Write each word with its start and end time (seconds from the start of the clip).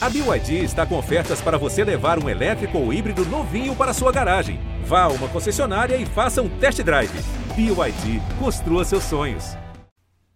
A 0.00 0.08
BYD 0.08 0.62
está 0.62 0.86
com 0.86 0.96
ofertas 0.96 1.40
para 1.40 1.58
você 1.58 1.82
levar 1.82 2.22
um 2.22 2.28
elétrico 2.28 2.78
ou 2.78 2.92
híbrido 2.92 3.24
novinho 3.24 3.74
para 3.74 3.92
sua 3.92 4.12
garagem. 4.12 4.60
Vá 4.84 5.02
a 5.02 5.08
uma 5.08 5.26
concessionária 5.26 5.96
e 5.96 6.06
faça 6.06 6.40
um 6.40 6.48
test 6.60 6.80
drive. 6.84 7.10
BYD, 7.56 8.22
construa 8.38 8.84
seus 8.84 9.02
sonhos. 9.02 9.56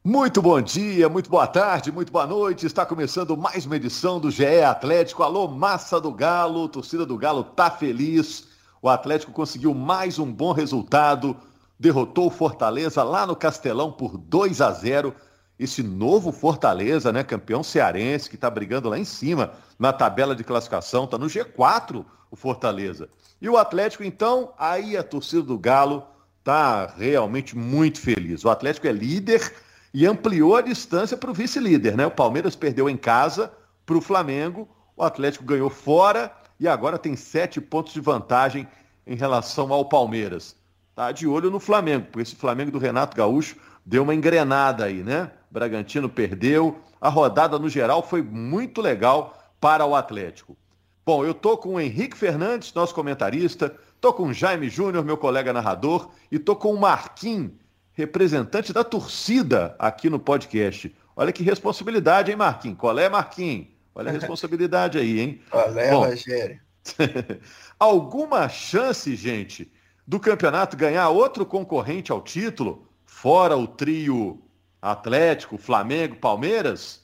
Muito 0.05 0.43
bom 0.43 0.61
dia, 0.61 1.09
muito 1.09 1.31
boa 1.31 1.47
tarde, 1.47 1.93
muito 1.93 2.11
boa 2.11 2.27
noite. 2.27 2.67
Está 2.67 2.85
começando 2.85 3.37
mais 3.37 3.65
uma 3.65 3.77
edição 3.77 4.19
do 4.19 4.33
GE 4.33 4.63
Atlético. 4.65 5.23
Alô, 5.23 5.47
massa 5.47 6.01
do 6.01 6.11
Galo, 6.11 6.69
torcida 6.69 7.07
do 7.07 7.17
Galo 7.17 7.45
tá 7.45 7.71
feliz. 7.71 8.49
O 8.83 8.89
Atlético 8.89 9.31
conseguiu 9.31 9.73
mais 9.73 10.19
um 10.19 10.27
bom 10.27 10.51
resultado, 10.51 11.37
derrotou 11.79 12.27
o 12.27 12.31
Fortaleza 12.31 13.05
lá 13.05 13.25
no 13.25 13.37
Castelão 13.37 13.93
por 13.93 14.19
2 14.19 14.61
a 14.61 14.73
0 14.73 15.15
esse 15.59 15.83
novo 15.83 16.33
Fortaleza, 16.33 17.13
né, 17.13 17.23
campeão 17.23 17.63
cearense, 17.63 18.29
que 18.29 18.35
está 18.35 18.51
brigando 18.51 18.89
lá 18.89 18.99
em 18.99 19.05
cima 19.05 19.53
na 19.79 19.93
tabela 19.93 20.35
de 20.35 20.45
classificação, 20.45 21.05
está 21.05 21.19
no 21.19 21.27
G4 21.27 22.05
o 22.31 22.37
Fortaleza. 22.37 23.09
E 23.41 23.49
o 23.49 23.57
Atlético, 23.57 24.03
então, 24.03 24.53
aí 24.59 24.97
a 24.97 25.03
torcida 25.03 25.43
do 25.43 25.59
Galo 25.59 26.07
está 26.39 26.87
realmente 26.97 27.57
muito 27.57 28.01
feliz. 28.01 28.45
O 28.45 28.51
Atlético 28.51 28.87
é 28.87 28.93
líder 28.93 29.55
e 29.93 30.07
ampliou 30.07 30.57
a 30.57 30.63
distância 30.63 31.17
para 31.17 31.31
o 31.31 31.35
vice-líder, 31.35 31.97
né? 31.97 32.07
O 32.07 32.11
Palmeiras 32.11 32.57
perdeu 32.57 32.89
em 32.89 32.97
casa 32.97 33.53
para 33.85 33.97
o 33.97 34.01
Flamengo, 34.01 34.69
o 34.97 35.03
Atlético 35.03 35.45
ganhou 35.45 35.69
fora 35.69 36.33
e 36.59 36.67
agora 36.67 36.99
tem 36.99 37.15
sete 37.17 37.61
pontos 37.61 37.93
de 37.93 38.01
vantagem 38.01 38.67
em 39.07 39.17
relação 39.17 39.73
ao 39.73 39.85
Palmeiras. 39.85 40.57
Tá 40.95 41.13
de 41.13 41.27
olho 41.27 41.51
no 41.51 41.61
Flamengo, 41.61 42.07
porque 42.07 42.23
esse 42.23 42.37
Flamengo 42.37 42.71
do 42.71 42.79
Renato 42.79 43.17
Gaúcho 43.17 43.57
deu 43.85 44.03
uma 44.03 44.15
engrenada 44.15 44.85
aí, 44.85 45.03
né? 45.03 45.31
Bragantino 45.53 46.09
perdeu. 46.09 46.81
A 46.99 47.11
rodada 47.11 47.59
no 47.59 47.69
geral 47.69 48.03
foi 48.03 48.23
muito 48.23 48.81
legal 48.81 49.39
para 49.61 49.85
o 49.85 49.95
Atlético. 49.95 50.57
Bom, 51.05 51.25
eu 51.25 51.35
tô 51.35 51.59
com 51.59 51.75
o 51.75 51.81
Henrique 51.81 52.17
Fernandes, 52.17 52.73
nosso 52.73 52.95
comentarista, 52.95 53.75
tô 54.01 54.15
com 54.15 54.29
o 54.29 54.33
Jaime 54.33 54.71
Júnior, 54.71 55.05
meu 55.05 55.19
colega 55.19 55.53
narrador, 55.53 56.11
e 56.31 56.39
tô 56.39 56.57
com 56.57 56.73
o 56.73 56.81
Marquinhos, 56.81 57.53
representante 57.93 58.73
da 58.73 58.83
torcida 58.83 59.77
aqui 59.79 60.09
no 60.09 60.19
podcast. 60.19 60.95
Olha 61.15 61.33
que 61.33 61.43
responsabilidade, 61.43 62.31
hein, 62.31 62.37
Marquinhos? 62.37 62.79
Qual 62.79 62.99
é, 62.99 63.09
Marquinhos? 63.09 63.67
Olha 63.95 64.09
a 64.09 64.13
responsabilidade 64.13 64.97
aí, 64.97 65.21
hein? 65.21 65.41
Qual 65.51 65.79
é, 65.79 65.91
Bom, 65.91 66.05
Rogério? 66.07 66.61
alguma 67.79 68.49
chance, 68.49 69.15
gente, 69.15 69.71
do 70.07 70.19
campeonato 70.19 70.77
ganhar 70.77 71.11
outro 71.11 71.45
concorrente 71.45 72.11
ao 72.11 72.23
título, 72.23 72.89
fora 73.05 73.57
o 73.57 73.67
trio 73.67 74.43
Atlético, 74.83 75.57
Flamengo, 75.57 76.17
Palmeiras, 76.17 77.01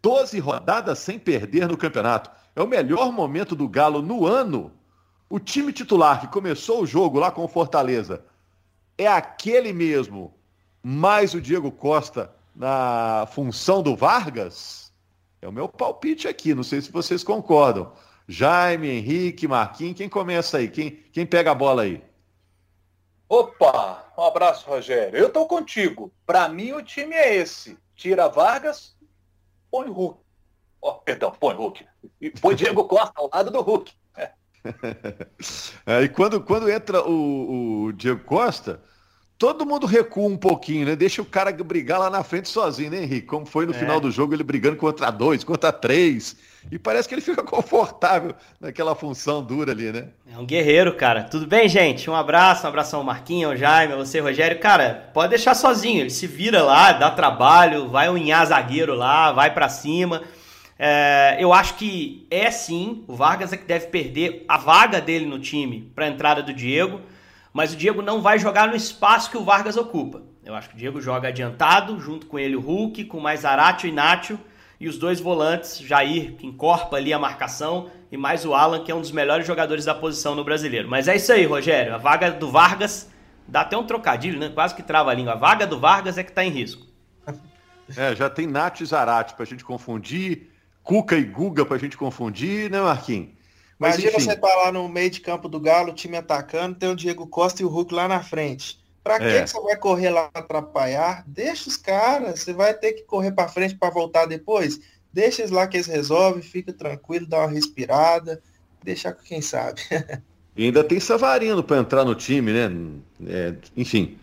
12 0.00 0.38
rodadas 0.40 0.98
sem 0.98 1.18
perder 1.18 1.68
no 1.68 1.76
campeonato. 1.76 2.30
É 2.56 2.62
o 2.62 2.66
melhor 2.66 3.12
momento 3.12 3.54
do 3.54 3.68
Galo 3.68 4.00
no 4.00 4.26
ano. 4.26 4.72
O 5.28 5.38
time 5.38 5.72
titular 5.72 6.20
que 6.20 6.26
começou 6.28 6.82
o 6.82 6.86
jogo 6.86 7.18
lá 7.18 7.30
com 7.30 7.44
o 7.44 7.48
Fortaleza 7.48 8.24
é 8.96 9.06
aquele 9.06 9.72
mesmo, 9.72 10.34
mais 10.82 11.34
o 11.34 11.40
Diego 11.40 11.70
Costa 11.70 12.34
na 12.54 13.26
função 13.32 13.82
do 13.82 13.94
Vargas? 13.94 14.92
É 15.40 15.48
o 15.48 15.52
meu 15.52 15.68
palpite 15.68 16.28
aqui, 16.28 16.54
não 16.54 16.62
sei 16.62 16.80
se 16.80 16.90
vocês 16.90 17.22
concordam. 17.22 17.92
Jaime, 18.28 18.88
Henrique, 18.88 19.48
Marquinhos, 19.48 19.96
quem 19.96 20.08
começa 20.08 20.58
aí? 20.58 20.68
Quem, 20.68 20.90
quem 21.12 21.26
pega 21.26 21.50
a 21.50 21.54
bola 21.54 21.82
aí? 21.82 22.02
Opa, 23.28 24.01
um 24.22 24.26
abraço, 24.26 24.68
Rogério. 24.68 25.18
Eu 25.18 25.30
tô 25.30 25.46
contigo. 25.46 26.12
Para 26.24 26.48
mim, 26.48 26.72
o 26.72 26.82
time 26.82 27.14
é 27.14 27.34
esse. 27.34 27.76
Tira 27.96 28.28
Vargas, 28.28 28.96
põe 29.70 29.88
Hulk. 29.88 30.20
Oh, 30.80 30.94
perdão, 30.94 31.32
põe 31.32 31.54
Hulk. 31.54 31.86
E 32.20 32.30
põe 32.30 32.54
Diego 32.54 32.84
Costa 32.88 33.12
ao 33.16 33.30
lado 33.32 33.50
do 33.50 33.60
Hulk. 33.60 33.92
É, 35.84 36.02
e 36.02 36.08
quando, 36.08 36.40
quando 36.40 36.70
entra 36.70 37.02
o, 37.04 37.86
o 37.86 37.92
Diego 37.92 38.22
Costa, 38.22 38.80
todo 39.42 39.66
mundo 39.66 39.86
recua 39.88 40.28
um 40.28 40.36
pouquinho, 40.36 40.86
né? 40.86 40.94
Deixa 40.94 41.20
o 41.20 41.24
cara 41.24 41.50
brigar 41.52 41.98
lá 41.98 42.08
na 42.08 42.22
frente 42.22 42.48
sozinho, 42.48 42.92
né, 42.92 43.02
Henrique? 43.02 43.26
Como 43.26 43.44
foi 43.44 43.66
no 43.66 43.72
é. 43.72 43.74
final 43.76 43.98
do 43.98 44.08
jogo, 44.08 44.32
ele 44.32 44.44
brigando 44.44 44.76
contra 44.76 45.10
dois, 45.10 45.42
contra 45.42 45.72
três. 45.72 46.36
E 46.70 46.78
parece 46.78 47.08
que 47.08 47.14
ele 47.16 47.20
fica 47.26 47.42
confortável 47.42 48.36
naquela 48.60 48.94
função 48.94 49.42
dura 49.42 49.72
ali, 49.72 49.90
né? 49.90 50.10
É 50.32 50.38
um 50.38 50.46
guerreiro, 50.46 50.94
cara. 50.94 51.24
Tudo 51.24 51.44
bem, 51.44 51.68
gente? 51.68 52.08
Um 52.08 52.14
abraço, 52.14 52.64
um 52.64 52.68
abração 52.68 53.00
ao 53.00 53.04
Marquinhos, 53.04 53.50
ao 53.50 53.56
Jaime, 53.56 53.94
a 53.94 53.96
você, 53.96 54.20
Rogério. 54.20 54.60
Cara, 54.60 55.10
pode 55.12 55.30
deixar 55.30 55.54
sozinho. 55.54 56.02
Ele 56.02 56.10
se 56.10 56.28
vira 56.28 56.62
lá, 56.62 56.92
dá 56.92 57.10
trabalho, 57.10 57.88
vai 57.88 58.08
unhar 58.08 58.46
zagueiro 58.46 58.94
lá, 58.94 59.32
vai 59.32 59.52
para 59.52 59.68
cima. 59.68 60.22
É, 60.78 61.36
eu 61.40 61.52
acho 61.52 61.74
que 61.74 62.28
é 62.30 62.48
sim, 62.48 63.02
o 63.08 63.16
Vargas 63.16 63.52
é 63.52 63.56
que 63.56 63.64
deve 63.64 63.88
perder 63.88 64.44
a 64.46 64.56
vaga 64.56 65.00
dele 65.00 65.26
no 65.26 65.40
time 65.40 65.90
para 65.96 66.06
entrada 66.06 66.44
do 66.44 66.54
Diego 66.54 67.00
mas 67.52 67.72
o 67.72 67.76
Diego 67.76 68.00
não 68.00 68.22
vai 68.22 68.38
jogar 68.38 68.68
no 68.68 68.76
espaço 68.76 69.30
que 69.30 69.36
o 69.36 69.44
Vargas 69.44 69.76
ocupa. 69.76 70.22
Eu 70.44 70.54
acho 70.54 70.70
que 70.70 70.74
o 70.74 70.78
Diego 70.78 71.00
joga 71.00 71.28
adiantado, 71.28 72.00
junto 72.00 72.26
com 72.26 72.38
ele 72.38 72.56
o 72.56 72.60
Hulk, 72.60 73.04
com 73.04 73.20
mais 73.20 73.44
Aratio 73.44 73.88
e 73.88 73.92
Nacho, 73.92 74.38
e 74.80 74.88
os 74.88 74.98
dois 74.98 75.20
volantes, 75.20 75.78
Jair, 75.78 76.34
que 76.34 76.46
encorpa 76.46 76.96
ali 76.96 77.12
a 77.12 77.18
marcação, 77.18 77.90
e 78.10 78.16
mais 78.16 78.44
o 78.44 78.52
Alan, 78.52 78.82
que 78.82 78.90
é 78.90 78.94
um 78.94 79.00
dos 79.00 79.12
melhores 79.12 79.46
jogadores 79.46 79.84
da 79.84 79.94
posição 79.94 80.34
no 80.34 80.42
brasileiro. 80.42 80.88
Mas 80.88 81.06
é 81.06 81.14
isso 81.14 81.32
aí, 81.32 81.44
Rogério. 81.44 81.94
A 81.94 81.98
vaga 81.98 82.32
do 82.32 82.50
Vargas, 82.50 83.08
dá 83.46 83.60
até 83.60 83.76
um 83.76 83.86
trocadilho, 83.86 84.40
né? 84.40 84.48
Quase 84.48 84.74
que 84.74 84.82
trava 84.82 85.10
a 85.10 85.14
língua. 85.14 85.34
A 85.34 85.36
vaga 85.36 85.66
do 85.66 85.78
Vargas 85.78 86.18
é 86.18 86.24
que 86.24 86.30
está 86.30 86.44
em 86.44 86.50
risco. 86.50 86.86
É, 87.94 88.14
já 88.14 88.30
tem 88.30 88.46
Nacho 88.46 88.84
e 88.84 88.86
Zarate 88.86 89.34
pra 89.34 89.44
gente 89.44 89.64
confundir, 89.64 90.50
Cuca 90.82 91.14
e 91.14 91.24
Guga 91.24 91.66
pra 91.66 91.76
gente 91.76 91.94
confundir, 91.96 92.70
né, 92.70 92.80
Marquinhos? 92.80 93.30
Mas, 93.82 93.96
Imagina 93.96 94.16
enfim. 94.16 94.24
você 94.26 94.36
tá 94.36 94.54
lá 94.54 94.70
no 94.70 94.88
meio 94.88 95.10
de 95.10 95.20
campo 95.20 95.48
do 95.48 95.58
Galo, 95.58 95.90
o 95.90 95.94
time 95.94 96.16
atacando, 96.16 96.76
tem 96.76 96.88
o 96.88 96.94
Diego 96.94 97.26
Costa 97.26 97.62
e 97.62 97.64
o 97.64 97.68
Hulk 97.68 97.92
lá 97.92 98.06
na 98.06 98.22
frente. 98.22 98.80
Pra 99.02 99.16
é. 99.16 99.42
que 99.42 99.50
você 99.50 99.60
vai 99.60 99.74
correr 99.74 100.10
lá 100.10 100.30
atrapalhar? 100.32 101.24
Deixa 101.26 101.68
os 101.68 101.76
caras, 101.76 102.38
você 102.38 102.52
vai 102.52 102.74
ter 102.74 102.92
que 102.92 103.02
correr 103.02 103.32
para 103.32 103.48
frente 103.48 103.74
para 103.74 103.92
voltar 103.92 104.26
depois. 104.26 104.78
Deixa 105.12 105.42
eles 105.42 105.50
lá 105.50 105.66
que 105.66 105.78
eles 105.78 105.88
resolvem, 105.88 106.40
fica 106.44 106.72
tranquilo, 106.72 107.26
dá 107.26 107.40
uma 107.40 107.50
respirada, 107.50 108.40
deixar 108.84 109.14
com 109.14 109.24
quem 109.24 109.42
sabe. 109.42 109.80
e 110.56 110.66
ainda 110.66 110.84
tem 110.84 111.00
Savarino 111.00 111.64
para 111.64 111.78
entrar 111.78 112.04
no 112.04 112.14
time, 112.14 112.52
né? 112.52 112.70
É, 113.26 113.54
enfim, 113.76 114.16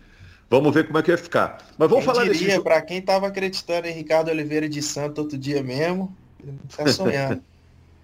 vamos 0.48 0.72
ver 0.72 0.86
como 0.86 0.96
é 0.96 1.02
que 1.02 1.10
vai 1.10 1.18
ficar. 1.18 1.58
Mas 1.76 1.90
vamos 1.90 2.02
quem 2.06 2.14
falar 2.14 2.24
diria, 2.24 2.48
desse... 2.48 2.62
Para 2.62 2.80
quem 2.80 3.02
tava 3.02 3.26
acreditando 3.26 3.88
em 3.88 3.92
Ricardo 3.92 4.30
Oliveira 4.30 4.70
de 4.70 4.80
Santo 4.80 5.18
outro 5.18 5.36
dia 5.36 5.62
mesmo, 5.62 6.16
tá 6.74 6.86
sonhando. 6.90 7.42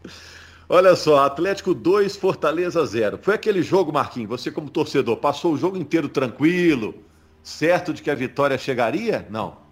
Olha 0.68 0.96
só, 0.96 1.24
Atlético 1.24 1.72
2, 1.72 2.16
Fortaleza 2.16 2.84
0. 2.84 3.18
Foi 3.22 3.34
aquele 3.34 3.62
jogo, 3.62 3.92
Marquinhos, 3.92 4.28
você 4.28 4.50
como 4.50 4.68
torcedor, 4.68 5.16
passou 5.18 5.52
o 5.52 5.56
jogo 5.56 5.76
inteiro 5.76 6.08
tranquilo, 6.08 6.94
certo 7.42 7.94
de 7.94 8.02
que 8.02 8.10
a 8.10 8.14
vitória 8.16 8.58
chegaria? 8.58 9.26
Não. 9.30 9.65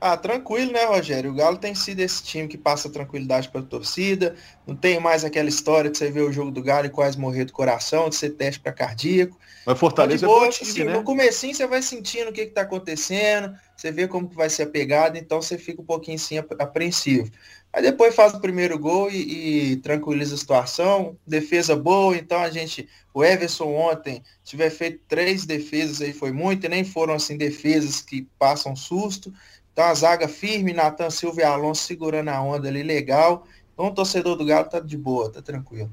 Ah, 0.00 0.16
tranquilo, 0.16 0.72
né, 0.72 0.84
Rogério? 0.86 1.30
O 1.30 1.34
Galo 1.34 1.58
tem 1.58 1.74
sido 1.74 2.00
esse 2.00 2.22
time 2.22 2.48
que 2.48 2.56
passa 2.56 2.88
tranquilidade 2.88 3.50
para 3.50 3.60
a 3.60 3.64
torcida. 3.64 4.34
Não 4.66 4.74
tem 4.74 4.98
mais 4.98 5.26
aquela 5.26 5.48
história 5.48 5.90
de 5.90 5.98
você 5.98 6.10
ver 6.10 6.22
o 6.22 6.32
jogo 6.32 6.50
do 6.50 6.62
Galo 6.62 6.86
e 6.86 6.90
quase 6.90 7.18
morrer 7.18 7.44
do 7.44 7.52
coração, 7.52 8.08
de 8.08 8.16
ser 8.16 8.30
teste 8.30 8.60
para 8.60 8.72
cardíaco. 8.72 9.38
Mas 9.66 9.78
Fortaleza 9.78 10.26
boa, 10.26 10.44
é 10.44 10.46
bom 10.46 10.50
time, 10.50 10.70
assim, 10.70 10.84
né? 10.84 10.92
No 10.94 11.04
comecinho 11.04 11.54
você 11.54 11.66
vai 11.66 11.82
sentindo 11.82 12.30
o 12.30 12.32
que 12.32 12.40
está 12.40 12.62
acontecendo, 12.62 13.54
você 13.76 13.92
vê 13.92 14.08
como 14.08 14.26
que 14.26 14.34
vai 14.34 14.48
ser 14.48 14.62
a 14.62 14.66
pegada, 14.66 15.18
então 15.18 15.42
você 15.42 15.58
fica 15.58 15.82
um 15.82 15.84
pouquinho 15.84 16.16
assim 16.16 16.38
apreensivo. 16.38 17.30
Aí 17.72 17.82
depois 17.82 18.14
faz 18.14 18.34
o 18.34 18.40
primeiro 18.40 18.78
gol 18.78 19.10
e, 19.10 19.72
e, 19.72 19.76
tranquiliza 19.76 20.34
a 20.34 20.38
situação. 20.38 21.16
Defesa 21.26 21.76
boa, 21.76 22.16
então 22.16 22.38
a 22.40 22.50
gente. 22.50 22.88
O 23.12 23.24
Everson 23.24 23.66
ontem 23.74 24.22
tiver 24.44 24.70
feito 24.70 25.00
três 25.08 25.44
defesas 25.44 26.00
aí 26.00 26.12
foi 26.12 26.32
muito, 26.32 26.64
e 26.64 26.68
nem 26.68 26.84
foram 26.84 27.14
assim 27.14 27.36
defesas 27.36 28.00
que 28.00 28.26
passam 28.38 28.74
susto. 28.74 29.32
Então 29.72 29.84
a 29.84 29.94
zaga 29.94 30.28
firme, 30.28 30.72
Natan 30.72 31.10
Silva 31.10 31.40
e 31.40 31.44
Alonso 31.44 31.82
segurando 31.82 32.28
a 32.28 32.40
onda 32.42 32.68
ali, 32.68 32.82
legal. 32.82 33.46
Então 33.72 33.86
o 33.86 33.94
torcedor 33.94 34.36
do 34.36 34.44
Galo 34.44 34.68
tá 34.68 34.80
de 34.80 34.96
boa, 34.96 35.30
tá 35.32 35.40
tranquilo. 35.42 35.90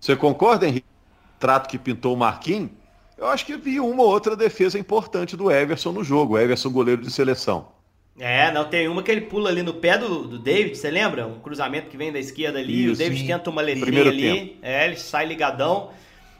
Você 0.00 0.14
concorda, 0.16 0.66
Henrique? 0.66 0.86
Trato 1.38 1.68
que 1.68 1.78
pintou 1.78 2.14
o 2.14 2.16
Marquinhos? 2.16 2.70
Eu 3.16 3.26
acho 3.26 3.44
que 3.46 3.56
vi 3.56 3.80
uma 3.80 4.02
ou 4.02 4.08
outra 4.08 4.36
defesa 4.36 4.78
importante 4.78 5.36
do 5.36 5.50
Everson 5.50 5.92
no 5.92 6.04
jogo. 6.04 6.34
O 6.34 6.38
Everson, 6.38 6.70
goleiro 6.70 7.02
de 7.02 7.10
seleção. 7.10 7.68
É, 8.18 8.52
não, 8.52 8.68
tem 8.68 8.86
uma 8.88 9.02
que 9.02 9.10
ele 9.10 9.22
pula 9.22 9.50
ali 9.50 9.62
no 9.62 9.74
pé 9.74 9.98
do, 9.98 10.28
do 10.28 10.38
David, 10.38 10.76
você 10.76 10.88
lembra? 10.90 11.26
Um 11.26 11.40
cruzamento 11.40 11.88
que 11.88 11.96
vem 11.96 12.12
da 12.12 12.18
esquerda 12.18 12.60
ali, 12.60 12.84
Isso, 12.84 12.94
o 12.94 12.96
David 12.96 13.20
sim. 13.22 13.26
tenta 13.26 13.50
uma 13.50 13.60
letrinha 13.60 14.08
ali, 14.08 14.22
tempo. 14.22 14.58
é, 14.62 14.86
ele 14.86 14.96
sai 14.96 15.26
ligadão. 15.26 15.90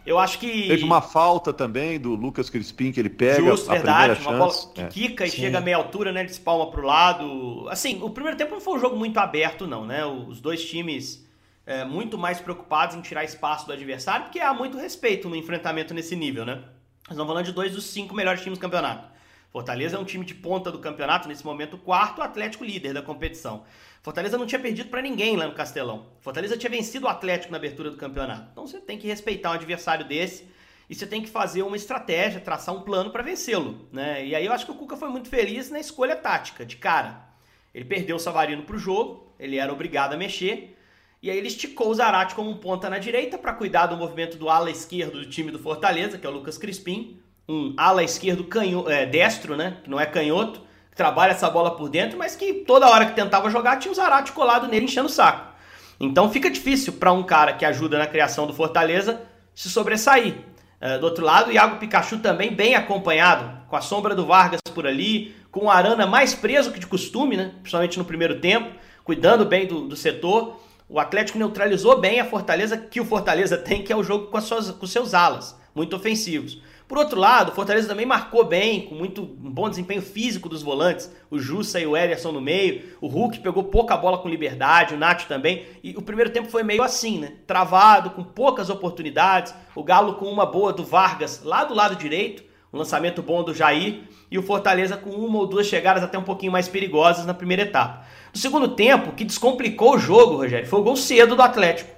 Eu 0.06 0.18
acho 0.18 0.38
que. 0.38 0.68
Teve 0.68 0.84
uma 0.84 1.00
falta 1.00 1.52
também 1.52 1.98
do 1.98 2.14
Lucas 2.14 2.50
Crispim 2.50 2.92
que 2.92 3.00
ele 3.00 3.08
pega. 3.08 3.42
Justo, 3.42 3.70
a 3.70 3.74
verdade. 3.74 4.20
Uma 4.22 4.38
bola 4.38 4.52
que 4.74 4.80
é. 4.80 4.86
quica 4.86 5.24
e 5.24 5.30
sim. 5.30 5.38
chega 5.38 5.58
a 5.58 5.60
meia 5.60 5.76
altura, 5.76 6.12
né? 6.12 6.20
Ele 6.20 6.30
espalma 6.30 6.70
pro 6.70 6.86
lado. 6.86 7.66
Assim, 7.70 8.02
o 8.02 8.10
primeiro 8.10 8.36
tempo 8.36 8.52
não 8.52 8.60
foi 8.60 8.76
um 8.76 8.80
jogo 8.80 8.96
muito 8.96 9.18
aberto, 9.18 9.66
não, 9.66 9.86
né? 9.86 10.04
Os 10.04 10.40
dois 10.40 10.64
times 10.64 11.26
é, 11.66 11.84
muito 11.84 12.18
mais 12.18 12.40
preocupados 12.40 12.94
em 12.96 13.00
tirar 13.00 13.24
espaço 13.24 13.66
do 13.66 13.72
adversário, 13.72 14.26
porque 14.26 14.40
há 14.40 14.52
muito 14.52 14.76
respeito 14.76 15.28
no 15.28 15.36
enfrentamento 15.36 15.94
nesse 15.94 16.14
nível, 16.14 16.44
né? 16.44 16.54
Nós 16.54 17.10
estamos 17.10 17.26
falando 17.26 17.46
de 17.46 17.52
dois 17.52 17.72
dos 17.72 17.84
cinco 17.84 18.14
melhores 18.14 18.42
times 18.42 18.58
do 18.58 18.62
campeonato. 18.62 19.13
Fortaleza 19.54 19.96
é 19.96 20.00
um 20.00 20.04
time 20.04 20.24
de 20.24 20.34
ponta 20.34 20.72
do 20.72 20.80
campeonato, 20.80 21.28
nesse 21.28 21.44
momento 21.44 21.78
quarto, 21.78 22.18
o 22.18 22.24
Atlético 22.24 22.64
líder 22.64 22.92
da 22.92 23.00
competição. 23.00 23.62
Fortaleza 24.02 24.36
não 24.36 24.46
tinha 24.46 24.58
perdido 24.58 24.88
para 24.88 25.00
ninguém 25.00 25.36
lá 25.36 25.46
no 25.46 25.54
Castelão. 25.54 26.08
Fortaleza 26.18 26.56
tinha 26.56 26.68
vencido 26.68 27.06
o 27.06 27.08
Atlético 27.08 27.52
na 27.52 27.58
abertura 27.58 27.88
do 27.88 27.96
campeonato. 27.96 28.48
Então 28.50 28.66
você 28.66 28.80
tem 28.80 28.98
que 28.98 29.06
respeitar 29.06 29.50
um 29.50 29.52
adversário 29.52 30.04
desse 30.04 30.48
e 30.90 30.94
você 30.96 31.06
tem 31.06 31.22
que 31.22 31.30
fazer 31.30 31.62
uma 31.62 31.76
estratégia, 31.76 32.40
traçar 32.40 32.74
um 32.74 32.80
plano 32.80 33.12
para 33.12 33.22
vencê-lo. 33.22 33.86
Né? 33.92 34.26
E 34.26 34.34
aí 34.34 34.44
eu 34.44 34.52
acho 34.52 34.66
que 34.66 34.72
o 34.72 34.74
Cuca 34.74 34.96
foi 34.96 35.08
muito 35.08 35.28
feliz 35.28 35.70
na 35.70 35.78
escolha 35.78 36.16
tática, 36.16 36.66
de 36.66 36.74
cara. 36.74 37.24
Ele 37.72 37.84
perdeu 37.84 38.16
o 38.16 38.18
Savarino 38.18 38.64
para 38.64 38.74
o 38.74 38.78
jogo, 38.78 39.36
ele 39.38 39.58
era 39.58 39.72
obrigado 39.72 40.14
a 40.14 40.16
mexer, 40.16 40.76
e 41.22 41.30
aí 41.30 41.38
ele 41.38 41.46
esticou 41.46 41.90
o 41.90 41.94
Zarate 41.94 42.34
como 42.34 42.50
um 42.50 42.56
ponta 42.56 42.90
na 42.90 42.98
direita 42.98 43.38
para 43.38 43.52
cuidar 43.52 43.86
do 43.86 43.96
movimento 43.96 44.36
do 44.36 44.48
ala 44.48 44.68
esquerdo 44.68 45.20
do 45.20 45.30
time 45.30 45.52
do 45.52 45.60
Fortaleza, 45.60 46.18
que 46.18 46.26
é 46.26 46.28
o 46.28 46.32
Lucas 46.32 46.58
Crispim 46.58 47.22
um 47.48 47.74
ala 47.76 48.02
esquerdo 48.02 48.44
canho, 48.44 48.88
é, 48.88 49.06
destro, 49.06 49.56
né? 49.56 49.78
Que 49.82 49.90
não 49.90 50.00
é 50.00 50.06
canhoto, 50.06 50.60
que 50.90 50.96
trabalha 50.96 51.32
essa 51.32 51.50
bola 51.50 51.76
por 51.76 51.88
dentro, 51.88 52.18
mas 52.18 52.36
que 52.36 52.52
toda 52.52 52.88
hora 52.88 53.06
que 53.06 53.14
tentava 53.14 53.50
jogar 53.50 53.78
tinha 53.78 53.92
o 53.92 53.94
Zarate 53.94 54.32
colado 54.32 54.68
nele 54.68 54.86
enchendo 54.86 55.06
o 55.06 55.12
saco. 55.12 55.52
Então 56.00 56.30
fica 56.30 56.50
difícil 56.50 56.94
para 56.94 57.12
um 57.12 57.22
cara 57.22 57.52
que 57.52 57.64
ajuda 57.64 57.98
na 57.98 58.06
criação 58.06 58.46
do 58.46 58.52
Fortaleza 58.52 59.20
se 59.54 59.68
sobressair. 59.68 60.34
É, 60.80 60.98
do 60.98 61.04
outro 61.04 61.24
lado, 61.24 61.48
o 61.48 61.52
Iago 61.52 61.78
Pikachu 61.78 62.18
também 62.18 62.52
bem 62.52 62.74
acompanhado, 62.74 63.64
com 63.68 63.76
a 63.76 63.80
sombra 63.80 64.14
do 64.14 64.26
Vargas 64.26 64.60
por 64.74 64.86
ali, 64.86 65.34
com 65.50 65.66
o 65.66 65.70
Arana 65.70 66.06
mais 66.06 66.34
preso 66.34 66.72
que 66.72 66.80
de 66.80 66.86
costume, 66.86 67.36
né? 67.36 67.52
principalmente 67.60 67.98
no 67.98 68.04
primeiro 68.04 68.40
tempo, 68.40 68.70
cuidando 69.04 69.44
bem 69.44 69.66
do, 69.66 69.88
do 69.88 69.96
setor. 69.96 70.60
O 70.88 70.98
Atlético 71.00 71.38
neutralizou 71.38 72.00
bem 72.00 72.20
a 72.20 72.24
Fortaleza, 72.24 72.76
que 72.76 73.00
o 73.00 73.04
Fortaleza 73.04 73.56
tem, 73.56 73.82
que 73.82 73.92
é 73.92 73.96
o 73.96 74.02
jogo 74.02 74.26
com, 74.26 74.36
as 74.36 74.44
suas, 74.44 74.70
com 74.72 74.86
seus 74.86 75.14
alas, 75.14 75.58
muito 75.74 75.96
ofensivos. 75.96 76.60
Por 76.86 76.98
outro 76.98 77.18
lado, 77.18 77.50
o 77.50 77.54
Fortaleza 77.54 77.88
também 77.88 78.04
marcou 78.04 78.44
bem, 78.44 78.82
com 78.82 78.94
muito 78.94 79.22
um 79.22 79.50
bom 79.50 79.70
desempenho 79.70 80.02
físico 80.02 80.50
dos 80.50 80.62
volantes. 80.62 81.10
O 81.30 81.38
Jussa 81.38 81.80
e 81.80 81.86
o 81.86 81.96
Ederson 81.96 82.30
no 82.30 82.42
meio. 82.42 82.82
O 83.00 83.06
Hulk 83.06 83.40
pegou 83.40 83.64
pouca 83.64 83.96
bola 83.96 84.18
com 84.18 84.28
liberdade, 84.28 84.94
o 84.94 84.98
Nacho 84.98 85.26
também. 85.26 85.64
E 85.82 85.96
o 85.96 86.02
primeiro 86.02 86.30
tempo 86.30 86.50
foi 86.50 86.62
meio 86.62 86.82
assim, 86.82 87.18
né? 87.18 87.32
Travado, 87.46 88.10
com 88.10 88.22
poucas 88.22 88.68
oportunidades. 88.68 89.54
O 89.74 89.82
Galo 89.82 90.14
com 90.14 90.26
uma 90.26 90.44
boa 90.44 90.74
do 90.74 90.84
Vargas 90.84 91.42
lá 91.42 91.64
do 91.64 91.74
lado 91.74 91.96
direito. 91.96 92.44
Um 92.70 92.76
lançamento 92.76 93.22
bom 93.22 93.42
do 93.42 93.54
Jair. 93.54 94.02
E 94.30 94.38
o 94.38 94.42
Fortaleza 94.42 94.96
com 94.96 95.10
uma 95.10 95.38
ou 95.38 95.46
duas 95.46 95.66
chegadas 95.66 96.02
até 96.02 96.18
um 96.18 96.24
pouquinho 96.24 96.52
mais 96.52 96.68
perigosas 96.68 97.24
na 97.24 97.32
primeira 97.32 97.62
etapa. 97.62 98.04
No 98.34 98.38
segundo 98.38 98.68
tempo, 98.68 99.12
que 99.12 99.24
descomplicou 99.24 99.94
o 99.94 99.98
jogo, 99.98 100.36
Rogério, 100.36 100.66
foi 100.66 100.80
o 100.80 100.82
gol 100.82 100.96
cedo 100.96 101.34
do 101.34 101.42
Atlético. 101.42 101.93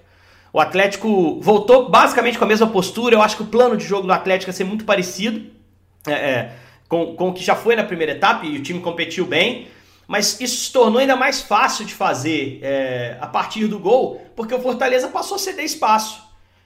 O 0.57 0.59
Atlético 0.59 1.39
voltou 1.39 1.91
basicamente 1.91 2.39
com 2.39 2.45
a 2.45 2.47
mesma 2.47 2.67
postura. 2.67 3.15
Eu 3.15 3.21
acho 3.21 3.37
que 3.37 3.43
o 3.43 3.47
plano 3.47 3.77
de 3.77 3.85
jogo 3.85 4.07
do 4.07 4.13
Atlético 4.15 4.49
ia 4.49 4.55
ser 4.55 4.65
muito 4.65 4.87
parecido 4.87 5.51
é, 6.07 6.13
é, 6.13 6.53
com, 6.89 7.15
com 7.15 7.29
o 7.29 7.35
que 7.35 7.45
já 7.45 7.55
foi 7.55 7.77
na 7.77 7.85
primeira 7.85 8.13
etapa 8.13 8.47
e 8.47 8.57
o 8.57 8.63
time 8.63 8.81
competiu 8.81 9.27
bem. 9.27 9.69
Mas 10.09 10.41
isso 10.41 10.65
se 10.65 10.73
tornou 10.73 10.99
ainda 10.99 11.15
mais 11.15 11.43
fácil 11.43 11.85
de 11.85 11.93
fazer 11.93 12.59
é, 12.63 13.19
a 13.21 13.27
partir 13.27 13.67
do 13.67 13.79
gol, 13.79 14.19
porque 14.35 14.55
o 14.55 14.59
Fortaleza 14.59 15.09
passou 15.09 15.35
a 15.35 15.39
ceder 15.39 15.63
espaço. 15.63 16.23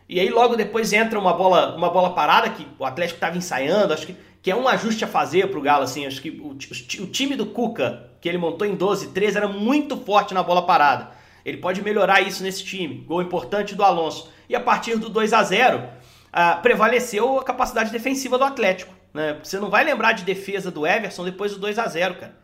E 0.09 0.21
aí 0.21 0.29
logo 0.29 0.55
depois 0.55 0.93
entra 0.93 1.19
uma 1.19 1.33
bola, 1.33 1.75
uma 1.75 1.91
bola 1.91 2.11
parada 2.11 2.49
que 2.49 2.65
o 2.79 2.85
Atlético 2.85 3.17
estava 3.17 3.37
ensaiando, 3.37 3.93
acho 3.93 4.07
que, 4.07 4.15
que 4.41 4.53
é 4.53 4.55
um 4.55 4.69
ajuste 4.69 5.05
a 5.05 5.09
fazer 5.09 5.49
para 5.49 5.59
o 5.59 5.63
Galo. 5.63 5.83
Assim, 5.83 6.07
acho 6.07 6.23
que 6.23 6.31
o, 6.31 6.51
o, 6.51 7.03
o 7.03 7.07
time 7.09 7.35
do 7.35 7.47
Cuca, 7.47 8.09
que 8.21 8.29
ele 8.29 8.39
montou 8.39 8.69
em 8.69 8.77
12 8.77 9.09
13, 9.09 9.37
era 9.37 9.49
muito 9.49 9.97
forte 9.97 10.33
na 10.33 10.45
bola 10.45 10.65
parada. 10.65 11.19
Ele 11.45 11.59
pode 11.59 11.83
melhorar 11.83 12.21
isso 12.21 12.43
nesse 12.43 12.65
time. 12.65 13.05
Gol 13.07 13.23
importante 13.23 13.75
do 13.75 13.83
Alonso. 13.83 14.31
E 14.49 14.55
a 14.55 14.61
partir 14.61 14.97
do 14.97 15.09
2 15.09 15.33
a 15.33 15.43
0 15.43 15.89
ah, 16.33 16.57
prevaleceu 16.57 17.39
a 17.39 17.45
capacidade 17.45 17.91
defensiva 17.91 18.39
do 18.39 18.45
Atlético. 18.45 18.95
Né? 19.13 19.39
Você 19.43 19.59
não 19.59 19.71
vai 19.71 19.85
lembrar 19.85 20.13
de 20.13 20.25
defesa 20.25 20.71
do 20.71 20.87
Everson 20.87 21.25
depois 21.25 21.53
do 21.53 21.59
2 21.59 21.79
a 21.79 21.87
0 21.87 22.15
cara. 22.15 22.39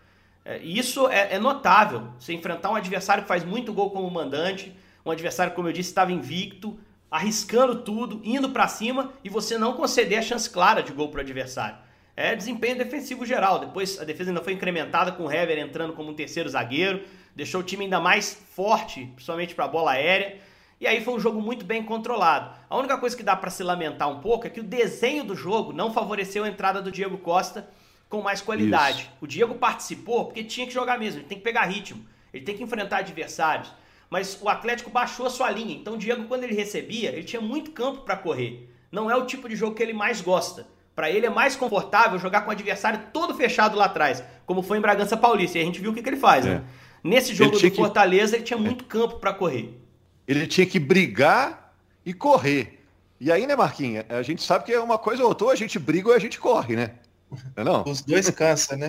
É, 0.45 0.59
isso 0.59 1.09
é, 1.09 1.35
é, 1.35 1.39
notável. 1.39 2.09
Você 2.19 2.33
enfrentar 2.33 2.71
um 2.71 2.77
adversário 2.77 3.23
que 3.23 3.29
faz 3.29 3.45
muito 3.45 3.73
gol 3.73 3.91
como 3.91 4.09
mandante, 4.11 4.75
um 5.05 5.11
adversário, 5.11 5.53
como 5.55 5.69
eu 5.69 5.73
disse, 5.73 5.91
estava 5.91 6.13
invicto, 6.13 6.79
arriscando 7.11 7.83
tudo, 7.83 8.21
indo 8.25 8.51
para 8.51 8.69
cima 8.69 9.13
e 9.25 9.29
você 9.29 9.59
não 9.59 9.73
conceder 9.73 10.19
a 10.19 10.23
chance 10.23 10.49
clara 10.49 10.83
de 10.83 10.93
gol 10.93 11.09
para 11.09 11.19
o 11.19 11.21
adversário. 11.23 11.77
É 12.17 12.35
desempenho 12.35 12.79
defensivo 12.79 13.27
geral. 13.27 13.59
Depois 13.59 14.01
a 14.01 14.05
defesa 14.05 14.31
ainda 14.31 14.43
foi 14.43 14.55
incrementada 14.55 15.13
com 15.13 15.25
o 15.25 15.31
Hever 15.31 15.59
entrando 15.59 15.93
como 15.93 16.11
um 16.11 16.15
terceiro 16.15 16.49
zagueiro 16.49 17.05
deixou 17.37 17.61
o 17.61 17.65
time 17.65 17.85
ainda 17.85 18.01
mais 18.01 18.33
forte, 18.33 19.05
principalmente 19.15 19.55
para 19.55 19.67
a 19.67 19.69
bola 19.69 19.93
aérea. 19.93 20.39
E 20.81 20.87
aí 20.87 21.05
foi 21.05 21.15
um 21.15 21.21
jogo 21.21 21.41
muito 21.41 21.65
bem 21.65 21.83
controlado. 21.83 22.57
A 22.69 22.77
única 22.77 22.97
coisa 22.97 23.17
que 23.17 23.23
dá 23.23 23.37
para 23.37 23.51
se 23.51 23.63
lamentar 23.63 24.09
um 24.11 24.21
pouco 24.21 24.47
é 24.47 24.51
que 24.51 24.61
o 24.61 24.65
desenho 24.65 25.23
do 25.23 25.37
jogo 25.37 25.73
não 25.73 25.93
favoreceu 25.93 26.45
a 26.45 26.49
entrada 26.49 26.81
do 26.81 26.91
Diego 26.91 27.19
Costa 27.19 27.69
com 28.09 28.23
mais 28.23 28.41
qualidade. 28.41 29.03
Isso. 29.03 29.11
O 29.21 29.27
Diego 29.27 29.55
participou 29.57 30.25
porque 30.25 30.43
tinha 30.43 30.67
que 30.67 30.73
jogar 30.73 30.99
mesmo, 30.99 31.21
ele 31.21 31.29
tem 31.29 31.39
que 31.39 31.45
pegar 31.45 31.65
ritmo, 31.65 32.05
ele 32.33 32.45
tem 32.45 32.57
que 32.57 32.63
enfrentar 32.63 32.99
adversários. 32.99 33.71
Mas 34.09 34.41
o 34.41 34.49
Atlético 34.49 34.91
baixou 34.91 35.27
a 35.27 35.31
sua 35.31 35.51
linha, 35.51 35.75
então 35.75 35.95
o 35.95 35.99
Diego, 35.99 36.25
quando 36.25 36.45
ele 36.45 36.55
recebia, 36.55 37.11
ele 37.11 37.25
tinha 37.25 37.43
muito 37.43 37.73
campo 37.73 38.03
para 38.03 38.17
correr. 38.17 38.71
Não 38.91 39.11
é 39.11 39.17
o 39.17 39.27
tipo 39.27 39.49
de 39.49 39.57
jogo 39.57 39.75
que 39.75 39.83
ele 39.83 39.93
mais 39.93 40.21
gosta. 40.21 40.67
Para 40.97 41.11
ele 41.11 41.27
é 41.27 41.31
mais 41.31 41.55
confortável 41.55 42.19
jogar 42.19 42.41
com 42.41 42.49
o 42.49 42.53
adversário 42.53 42.99
todo 43.13 43.35
fechado 43.35 43.77
lá 43.77 43.85
atrás, 43.85 44.25
como 44.47 44.63
foi 44.63 44.79
em 44.79 44.81
Bragança 44.81 45.15
Paulista. 45.15 45.59
E 45.59 45.61
a 45.61 45.65
gente 45.65 45.79
viu 45.79 45.91
o 45.91 45.95
que, 45.95 46.03
que 46.03 46.09
ele 46.09 46.17
faz, 46.17 46.47
é. 46.47 46.55
né? 46.55 46.65
Nesse 47.05 47.35
jogo 47.35 47.59
do 47.59 47.71
Fortaleza, 47.71 48.31
que... 48.33 48.37
ele 48.37 48.45
tinha 48.45 48.59
muito 48.59 48.85
campo 48.85 49.17
para 49.17 49.35
correr. 49.35 49.79
Ele 50.27 50.47
tinha 50.47 50.67
que 50.67 50.81
brigar 50.81 51.75
e 52.05 52.15
correr. 52.15 52.83
E 53.21 53.31
aí, 53.31 53.47
né, 53.47 53.55
Marquinhos? 53.55 54.07
A 54.09 54.23
gente 54.23 54.43
sabe 54.43 54.65
que 54.65 54.73
é 54.73 54.81
uma 54.81 54.97
coisa 54.97 55.23
ou 55.23 55.29
outra, 55.29 55.49
a 55.49 55.55
gente 55.55 55.79
briga 55.79 56.09
ou 56.09 56.15
a 56.15 56.19
gente 56.19 56.41
corre, 56.41 56.75
né? 56.75 56.93
Não, 57.31 57.39
é 57.57 57.65
não? 57.65 57.85
Os 57.85 58.01
dois 58.01 58.31
cansam, 58.31 58.79
né? 58.79 58.89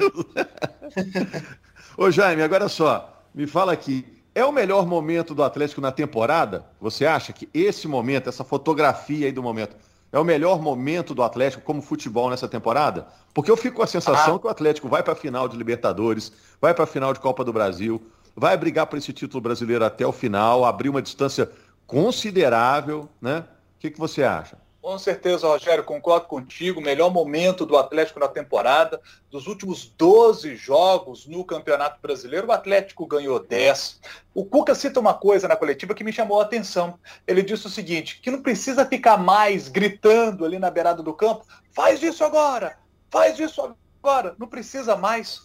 Ô, 1.97 2.09
Jaime, 2.09 2.41
agora 2.41 2.69
só, 2.69 3.21
me 3.35 3.45
fala 3.45 3.73
aqui. 3.73 4.05
É 4.33 4.45
o 4.45 4.51
melhor 4.51 4.85
momento 4.87 5.35
do 5.35 5.43
Atlético 5.43 5.81
na 5.81 5.91
temporada? 5.91 6.65
Você 6.79 7.05
acha 7.05 7.33
que 7.33 7.49
esse 7.53 7.85
momento, 7.85 8.29
essa 8.29 8.45
fotografia 8.45 9.25
aí 9.25 9.31
do 9.31 9.43
momento, 9.43 9.75
é 10.11 10.19
o 10.19 10.23
melhor 10.23 10.61
momento 10.61 11.13
do 11.13 11.23
Atlético 11.23 11.63
como 11.63 11.81
futebol 11.81 12.29
nessa 12.29 12.47
temporada? 12.47 13.07
Porque 13.33 13.51
eu 13.51 13.57
fico 13.57 13.77
com 13.77 13.83
a 13.83 13.87
sensação 13.87 14.35
ah. 14.35 14.39
que 14.39 14.47
o 14.47 14.49
Atlético 14.49 14.87
vai 14.87 15.03
para 15.03 15.13
a 15.13 15.15
final 15.15 15.47
de 15.47 15.57
Libertadores, 15.57 16.31
vai 16.61 16.73
para 16.73 16.85
a 16.85 16.87
final 16.87 17.13
de 17.13 17.19
Copa 17.19 17.43
do 17.43 17.53
Brasil, 17.53 18.01
vai 18.35 18.55
brigar 18.55 18.87
por 18.87 18.97
esse 18.97 19.11
título 19.11 19.41
brasileiro 19.41 19.83
até 19.83 20.05
o 20.05 20.11
final, 20.11 20.63
abrir 20.63 20.89
uma 20.89 21.01
distância 21.01 21.51
considerável, 21.85 23.09
né? 23.21 23.45
O 23.75 23.79
que, 23.79 23.91
que 23.91 23.99
você 23.99 24.23
acha? 24.23 24.57
Com 24.87 24.97
certeza, 24.97 25.45
Rogério, 25.45 25.83
concordo 25.83 26.27
contigo. 26.27 26.79
Melhor 26.79 27.11
momento 27.11 27.65
do 27.65 27.75
Atlético 27.75 28.21
na 28.21 28.27
temporada. 28.29 29.01
Dos 29.29 29.45
últimos 29.45 29.85
12 29.97 30.55
jogos 30.55 31.27
no 31.27 31.43
Campeonato 31.43 31.99
Brasileiro, 32.01 32.47
o 32.47 32.53
Atlético 32.53 33.05
ganhou 33.05 33.37
10. 33.37 33.99
O 34.33 34.45
Cuca 34.45 34.73
cita 34.73 34.97
uma 35.01 35.13
coisa 35.13 35.45
na 35.45 35.57
coletiva 35.57 35.93
que 35.93 36.05
me 36.05 36.13
chamou 36.13 36.39
a 36.39 36.43
atenção. 36.43 36.97
Ele 37.27 37.43
disse 37.43 37.67
o 37.67 37.69
seguinte: 37.69 38.21
que 38.21 38.31
não 38.31 38.41
precisa 38.41 38.85
ficar 38.85 39.17
mais 39.17 39.67
gritando 39.67 40.45
ali 40.45 40.57
na 40.57 40.71
beirada 40.71 41.03
do 41.03 41.13
campo. 41.13 41.45
Faz 41.73 42.01
isso 42.01 42.23
agora! 42.23 42.77
Faz 43.11 43.37
isso 43.37 43.75
agora! 44.01 44.37
Não 44.39 44.47
precisa 44.47 44.95
mais 44.95 45.41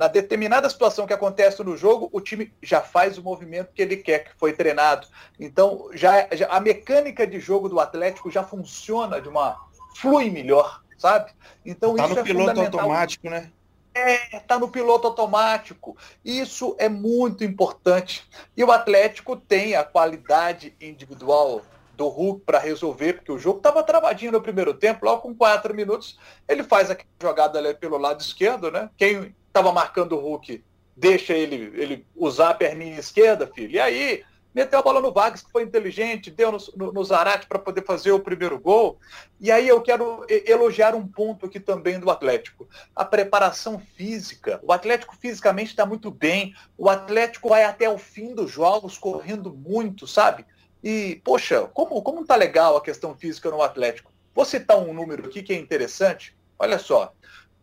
na 0.00 0.08
determinada 0.08 0.66
situação 0.70 1.06
que 1.06 1.12
acontece 1.12 1.62
no 1.62 1.76
jogo, 1.76 2.08
o 2.10 2.22
time 2.22 2.50
já 2.62 2.80
faz 2.80 3.18
o 3.18 3.22
movimento 3.22 3.70
que 3.74 3.82
ele 3.82 3.98
quer, 3.98 4.20
que 4.20 4.30
foi 4.38 4.54
treinado. 4.54 5.06
Então, 5.38 5.90
já, 5.92 6.26
já 6.32 6.46
a 6.46 6.58
mecânica 6.58 7.26
de 7.26 7.38
jogo 7.38 7.68
do 7.68 7.78
Atlético 7.78 8.30
já 8.30 8.42
funciona 8.42 9.20
de 9.20 9.28
uma 9.28 9.60
flui 9.98 10.30
melhor, 10.30 10.82
sabe? 10.96 11.32
Então 11.66 11.94
tá 11.94 12.06
isso 12.06 12.14
no 12.14 12.20
é 12.20 12.24
piloto 12.24 12.60
automático, 12.62 13.28
né? 13.28 13.52
É, 13.92 14.40
tá 14.40 14.58
no 14.58 14.70
piloto 14.70 15.06
automático. 15.06 15.94
Isso 16.24 16.74
é 16.78 16.88
muito 16.88 17.44
importante. 17.44 18.26
E 18.56 18.64
o 18.64 18.72
Atlético 18.72 19.36
tem 19.36 19.76
a 19.76 19.84
qualidade 19.84 20.74
individual 20.80 21.60
do 21.94 22.08
Hulk 22.08 22.46
para 22.46 22.58
resolver, 22.58 23.14
porque 23.14 23.32
o 23.32 23.38
jogo 23.38 23.58
estava 23.58 23.82
travadinho 23.82 24.32
no 24.32 24.40
primeiro 24.40 24.72
tempo, 24.72 25.04
logo 25.04 25.20
com 25.20 25.34
quatro 25.34 25.74
minutos, 25.74 26.18
ele 26.48 26.62
faz 26.62 26.90
aquela 26.90 27.10
jogada 27.20 27.58
ali 27.58 27.74
pelo 27.74 27.98
lado 27.98 28.22
esquerdo, 28.22 28.70
né? 28.70 28.88
Quem 28.96 29.34
estava 29.50 29.72
marcando 29.72 30.16
o 30.16 30.20
Hulk, 30.20 30.64
deixa 30.96 31.34
ele, 31.34 31.72
ele 31.74 32.06
usar 32.16 32.50
a 32.50 32.54
perninha 32.54 32.98
esquerda, 32.98 33.46
filho. 33.46 33.72
E 33.72 33.80
aí, 33.80 34.24
meteu 34.54 34.78
a 34.78 34.82
bola 34.82 35.00
no 35.00 35.12
Vargas, 35.12 35.42
que 35.42 35.50
foi 35.50 35.62
inteligente, 35.62 36.30
deu 36.30 36.52
no, 36.52 36.58
no, 36.76 36.92
no 36.92 37.04
Zarate 37.04 37.46
para 37.46 37.58
poder 37.58 37.84
fazer 37.84 38.12
o 38.12 38.20
primeiro 38.20 38.58
gol. 38.58 38.98
E 39.40 39.50
aí 39.50 39.66
eu 39.66 39.80
quero 39.80 40.24
elogiar 40.28 40.94
um 40.94 41.06
ponto 41.06 41.46
aqui 41.46 41.58
também 41.58 41.98
do 41.98 42.10
Atlético. 42.10 42.68
A 42.94 43.04
preparação 43.04 43.78
física. 43.78 44.60
O 44.62 44.72
Atlético 44.72 45.16
fisicamente 45.16 45.70
está 45.70 45.86
muito 45.86 46.10
bem. 46.10 46.54
O 46.76 46.88
Atlético 46.88 47.48
vai 47.48 47.64
até 47.64 47.88
o 47.88 47.98
fim 47.98 48.34
dos 48.34 48.50
jogos 48.50 48.98
correndo 48.98 49.52
muito, 49.52 50.06
sabe? 50.06 50.44
E, 50.82 51.20
poxa, 51.24 51.68
como, 51.74 52.00
como 52.02 52.24
tá 52.24 52.36
legal 52.36 52.76
a 52.76 52.82
questão 52.82 53.14
física 53.14 53.50
no 53.50 53.62
Atlético. 53.62 54.10
Vou 54.34 54.44
citar 54.44 54.78
um 54.78 54.94
número 54.94 55.26
aqui 55.26 55.42
que 55.42 55.52
é 55.52 55.56
interessante. 55.56 56.36
Olha 56.58 56.78
só, 56.78 57.12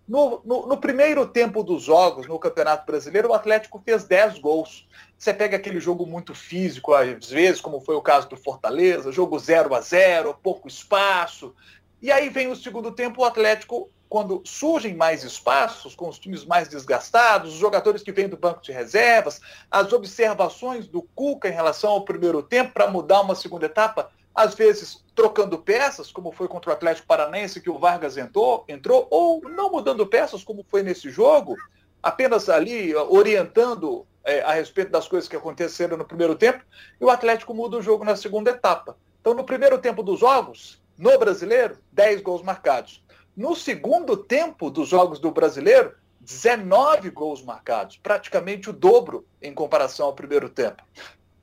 no, 0.07 0.41
no, 0.45 0.67
no, 0.67 0.77
primeiro 0.77 1.27
tempo 1.27 1.63
dos 1.63 1.83
jogos 1.83 2.27
no 2.27 2.39
Campeonato 2.39 2.85
Brasileiro, 2.85 3.29
o 3.29 3.33
Atlético 3.33 3.81
fez 3.83 4.05
10 4.05 4.39
gols. 4.39 4.87
Você 5.17 5.33
pega 5.33 5.57
aquele 5.57 5.79
jogo 5.79 6.05
muito 6.05 6.33
físico, 6.33 6.93
às 6.93 7.29
vezes, 7.29 7.59
como 7.59 7.81
foi 7.81 7.95
o 7.95 8.01
caso 8.01 8.29
do 8.29 8.37
Fortaleza, 8.37 9.11
jogo 9.11 9.37
0 9.37 9.75
a 9.75 9.81
0 9.81 10.33
pouco 10.41 10.67
espaço. 10.67 11.53
E 12.01 12.11
aí 12.11 12.29
vem 12.29 12.47
o 12.47 12.55
segundo 12.55 12.91
tempo, 12.91 13.21
o 13.21 13.25
Atlético 13.25 13.89
quando 14.09 14.41
surgem 14.45 14.95
mais 14.95 15.23
espaços, 15.23 15.93
com 15.93 16.07
os 16.07 16.17
times 16.17 16.45
mais 16.45 16.67
desgastados, 16.67 17.53
os 17.53 17.59
jogadores 17.59 18.01
que 18.01 18.11
vêm 18.11 18.29
do 18.29 18.37
banco 18.37 18.61
de 18.61 18.71
reservas, 18.71 19.41
as 19.69 19.91
observações 19.91 20.87
do 20.87 21.01
Cuca 21.01 21.49
em 21.49 21.53
relação 21.53 21.91
ao 21.91 22.05
primeiro 22.05 22.41
tempo 22.41 22.73
para 22.73 22.89
mudar 22.89 23.21
uma 23.21 23.35
segunda 23.35 23.65
etapa, 23.65 24.09
às 24.37 24.53
vezes 24.53 25.03
trocando 25.15 25.57
peças, 25.57 26.11
como 26.11 26.31
foi 26.31 26.47
contra 26.47 26.69
o 26.69 26.73
Atlético 26.73 27.07
Paranaense, 27.07 27.59
que 27.59 27.71
o 27.71 27.79
Vargas 27.79 28.17
entrou, 28.17 28.63
entrou 28.67 29.07
ou 29.09 29.41
não 29.49 29.71
mudando 29.71 30.05
peças, 30.05 30.43
como 30.43 30.63
foi 30.69 30.83
nesse 30.83 31.09
jogo, 31.09 31.57
apenas 32.03 32.47
ali 32.47 32.95
orientando 32.95 34.05
é, 34.23 34.41
a 34.41 34.51
respeito 34.51 34.91
das 34.91 35.07
coisas 35.07 35.27
que 35.27 35.35
aconteceram 35.35 35.97
no 35.97 36.05
primeiro 36.05 36.35
tempo, 36.35 36.63
e 37.01 37.03
o 37.03 37.09
Atlético 37.09 37.51
muda 37.51 37.77
o 37.77 37.81
jogo 37.81 38.05
na 38.05 38.15
segunda 38.15 38.51
etapa. 38.51 38.95
Então, 39.19 39.33
no 39.33 39.43
primeiro 39.43 39.79
tempo 39.79 40.03
dos 40.03 40.19
jogos, 40.19 40.79
no 40.95 41.17
brasileiro, 41.17 41.79
10 41.91 42.21
gols 42.21 42.43
marcados. 42.43 43.03
No 43.35 43.55
segundo 43.55 44.15
tempo 44.15 44.69
dos 44.69 44.87
jogos 44.87 45.19
do 45.19 45.31
brasileiro, 45.31 45.95
19 46.21 47.09
gols 47.09 47.41
marcados, 47.41 47.97
praticamente 47.97 48.69
o 48.69 48.73
dobro 48.73 49.25
em 49.41 49.51
comparação 49.51 50.05
ao 50.05 50.13
primeiro 50.13 50.47
tempo. 50.47 50.83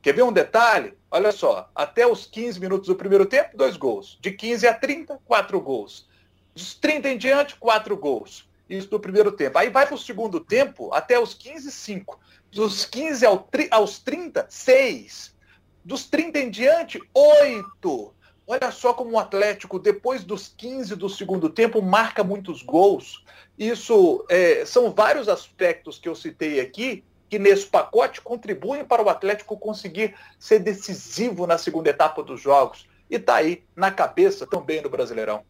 Quer 0.05 0.13
ver 0.13 0.23
um 0.23 0.31
detalhe? 0.31 0.93
Olha 1.11 1.33
só, 1.33 1.71
até 1.75 2.07
os 2.07 2.27
15 2.27 2.61
minutos 2.61 2.89
do 2.89 2.95
primeiro 2.95 3.25
tempo, 3.25 3.57
dois 3.57 3.75
gols. 3.75 4.19
De 4.21 4.33
15 4.33 4.67
a 4.67 4.75
30, 4.75 5.19
quatro 5.25 5.59
gols. 5.59 6.07
Dos 6.55 6.75
30 6.75 7.09
em 7.09 7.17
diante, 7.17 7.57
quatro 7.57 7.97
gols. 7.97 8.47
Isso 8.69 8.87
no 8.93 9.01
primeiro 9.01 9.33
tempo. 9.33 9.59
Aí 9.59 9.71
vai 9.71 9.87
para 9.87 9.95
o 9.95 9.99
segundo 9.99 10.41
tempo, 10.41 10.93
até 10.93 11.19
os 11.19 11.33
15, 11.33 11.73
5. 11.73 12.21
Dos 12.53 12.85
15 12.85 13.25
aos 13.71 13.99
30, 13.99 14.45
6. 14.47 15.35
Dos 15.83 16.05
30 16.05 16.39
em 16.39 16.51
diante, 16.51 17.01
8. 17.15 18.15
Olha 18.47 18.71
só 18.73 18.93
como 18.93 19.13
o 19.13 19.19
Atlético, 19.19 19.79
depois 19.79 20.23
dos 20.23 20.49
15 20.49 20.97
do 20.97 21.09
segundo 21.09 21.49
tempo, 21.49 21.81
marca 21.81 22.23
muitos 22.23 22.61
gols. 22.61 23.25
Isso 23.59 24.23
é, 24.29 24.67
são 24.67 24.91
vários 24.91 25.31
aspectos 25.31 25.99
que 25.99 26.11
eu 26.11 26.15
citei 26.15 26.61
aqui 26.61 27.03
que 27.29 27.39
nesse 27.39 27.67
pacote 27.67 28.21
contribuem 28.21 28.85
para 28.85 29.03
o 29.03 29.09
Atlético 29.09 29.57
conseguir 29.57 30.15
ser 30.39 30.59
decisivo 30.59 31.47
na 31.47 31.59
segunda 31.59 31.91
etapa 31.91 32.23
dos 32.23 32.41
jogos. 32.41 32.87
E 33.11 33.17
está 33.17 33.37
aí 33.37 33.63
na 33.75 33.91
cabeça 33.91 34.47
também 34.47 34.83
no 34.83 34.91
Brasileirão. 34.91 35.43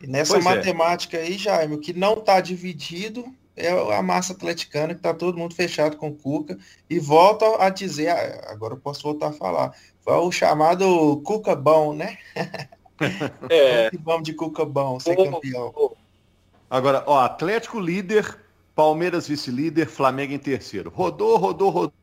E 0.00 0.06
nessa 0.06 0.34
pois 0.34 0.44
é. 0.44 0.48
matemática 0.48 1.16
é. 1.16 1.22
aí, 1.22 1.38
Jaime, 1.38 1.74
o 1.74 1.80
que 1.80 1.92
não 1.92 2.14
está 2.14 2.40
dividido 2.40 3.24
é 3.56 3.70
a 3.94 4.02
massa 4.02 4.32
atleticana, 4.32 4.94
que 4.94 4.98
está 4.98 5.14
todo 5.14 5.38
mundo 5.38 5.54
fechado 5.54 5.96
com 5.96 6.08
o 6.08 6.14
Cuca. 6.14 6.58
E 6.90 6.98
volta 6.98 7.62
a 7.62 7.70
dizer, 7.70 8.08
ah, 8.08 8.50
agora 8.50 8.74
eu 8.74 8.78
posso 8.78 9.02
voltar 9.02 9.28
a 9.28 9.32
falar, 9.32 9.72
foi 10.00 10.14
o 10.14 10.32
chamado 10.32 11.20
Cuca 11.24 11.54
bom, 11.54 11.94
né? 11.94 12.18
É. 13.50 13.90
Vamos 14.04 14.22
de 14.22 14.32
Cuca 14.32 14.64
bom, 14.64 15.00
ser 15.00 15.16
campeão. 15.16 15.96
Agora, 16.70 17.02
ó, 17.06 17.18
Atlético 17.18 17.80
líder 17.80 18.38
Palmeiras 18.74 19.28
vice-líder, 19.28 19.86
Flamengo 19.86 20.32
em 20.32 20.38
terceiro. 20.38 20.90
Rodou, 20.90 21.36
rodou, 21.36 21.70
rodou. 21.70 21.94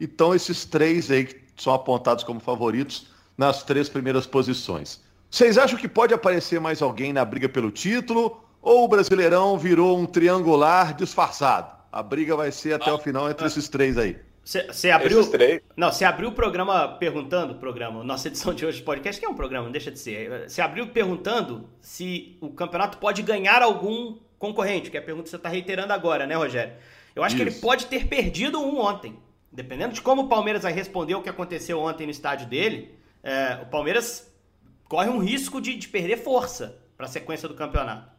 Então 0.00 0.34
esses 0.34 0.64
três 0.64 1.10
aí 1.10 1.24
que 1.24 1.40
são 1.56 1.72
apontados 1.72 2.24
como 2.24 2.40
favoritos 2.40 3.06
nas 3.36 3.62
três 3.62 3.88
primeiras 3.88 4.26
posições. 4.26 5.00
Vocês 5.30 5.58
acham 5.58 5.78
que 5.78 5.88
pode 5.88 6.14
aparecer 6.14 6.60
mais 6.60 6.82
alguém 6.82 7.12
na 7.12 7.24
briga 7.24 7.48
pelo 7.48 7.70
título? 7.70 8.42
Ou 8.60 8.84
o 8.84 8.88
Brasileirão 8.88 9.58
virou 9.58 9.98
um 9.98 10.06
triangular 10.06 10.94
disfarçado? 10.94 11.74
A 11.92 12.02
briga 12.02 12.36
vai 12.36 12.50
ser 12.50 12.74
até 12.74 12.92
o 12.92 12.98
final 12.98 13.30
entre 13.30 13.46
esses 13.46 13.68
três 13.68 13.96
aí. 13.96 14.16
Você 14.44 14.90
abriu. 14.90 15.28
Não, 15.76 15.90
você 15.90 16.04
abriu 16.04 16.28
o 16.28 16.32
programa 16.32 16.86
perguntando, 17.00 17.56
programa, 17.56 18.04
nossa 18.04 18.28
edição 18.28 18.54
de 18.54 18.64
hoje 18.64 18.78
de 18.78 18.84
podcast, 18.84 19.20
que 19.20 19.26
é 19.26 19.28
um 19.28 19.34
programa, 19.34 19.64
não 19.64 19.72
deixa 19.72 19.90
de 19.90 19.98
ser. 19.98 20.48
Você 20.48 20.60
abriu 20.60 20.86
perguntando 20.88 21.68
se 21.80 22.36
o 22.40 22.50
campeonato 22.50 22.98
pode 22.98 23.22
ganhar 23.22 23.60
algum 23.60 24.18
concorrente, 24.38 24.90
que 24.90 24.96
é 24.96 25.00
a 25.00 25.02
pergunta 25.02 25.24
que 25.24 25.30
você 25.30 25.36
está 25.36 25.48
reiterando 25.48 25.92
agora, 25.92 26.26
né, 26.26 26.34
Rogério? 26.34 26.74
Eu 27.14 27.22
acho 27.22 27.34
Isso. 27.34 27.44
que 27.44 27.50
ele 27.50 27.60
pode 27.60 27.86
ter 27.86 28.06
perdido 28.06 28.60
um 28.60 28.78
ontem. 28.78 29.18
Dependendo 29.50 29.94
de 29.94 30.02
como 30.02 30.22
o 30.22 30.28
Palmeiras 30.28 30.62
vai 30.62 30.72
responder 30.72 31.14
o 31.14 31.22
que 31.22 31.30
aconteceu 31.30 31.80
ontem 31.80 32.04
no 32.04 32.10
estádio 32.10 32.46
dele, 32.46 32.94
é, 33.22 33.60
o 33.62 33.66
Palmeiras 33.66 34.30
corre 34.88 35.08
um 35.08 35.18
risco 35.18 35.60
de, 35.60 35.74
de 35.76 35.88
perder 35.88 36.18
força 36.18 36.78
para 36.96 37.06
a 37.06 37.08
sequência 37.08 37.48
do 37.48 37.54
campeonato. 37.54 38.10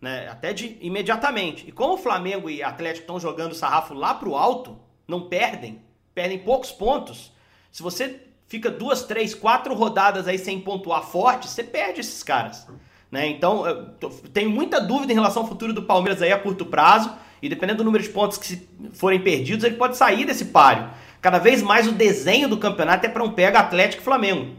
Né? 0.00 0.28
Até 0.28 0.52
de 0.52 0.76
imediatamente. 0.80 1.68
E 1.68 1.72
como 1.72 1.94
o 1.94 1.98
Flamengo 1.98 2.50
e 2.50 2.62
Atlético 2.62 3.04
estão 3.04 3.20
jogando 3.20 3.52
o 3.52 3.54
sarrafo 3.54 3.94
lá 3.94 4.14
para 4.14 4.28
o 4.28 4.36
alto, 4.36 4.78
não 5.06 5.28
perdem, 5.28 5.80
perdem 6.12 6.38
poucos 6.40 6.72
pontos. 6.72 7.32
Se 7.70 7.82
você 7.82 8.20
fica 8.46 8.70
duas, 8.70 9.04
três, 9.04 9.34
quatro 9.34 9.74
rodadas 9.74 10.26
aí 10.26 10.38
sem 10.38 10.60
pontuar 10.60 11.02
forte, 11.02 11.48
você 11.48 11.62
perde 11.62 12.00
esses 12.00 12.22
caras. 12.22 12.66
Né? 13.12 13.28
Então, 13.28 13.92
tenho 14.32 14.48
muita 14.48 14.80
dúvida 14.80 15.12
em 15.12 15.14
relação 15.14 15.42
ao 15.42 15.48
futuro 15.48 15.74
do 15.74 15.82
Palmeiras 15.82 16.22
aí 16.22 16.32
a 16.32 16.38
curto 16.38 16.64
prazo. 16.64 17.12
E 17.42 17.48
dependendo 17.48 17.78
do 17.78 17.84
número 17.84 18.02
de 18.02 18.08
pontos 18.08 18.38
que 18.38 18.66
forem 18.94 19.20
perdidos, 19.20 19.64
ele 19.64 19.76
pode 19.76 19.96
sair 19.98 20.24
desse 20.24 20.46
páreo. 20.46 20.88
Cada 21.20 21.38
vez 21.38 21.62
mais 21.62 21.86
o 21.86 21.92
desenho 21.92 22.48
do 22.48 22.56
campeonato 22.56 23.04
é 23.04 23.08
para 23.08 23.22
um 23.22 23.32
pega 23.32 23.58
Atlético 23.58 24.00
e 24.00 24.04
Flamengo. 24.04 24.54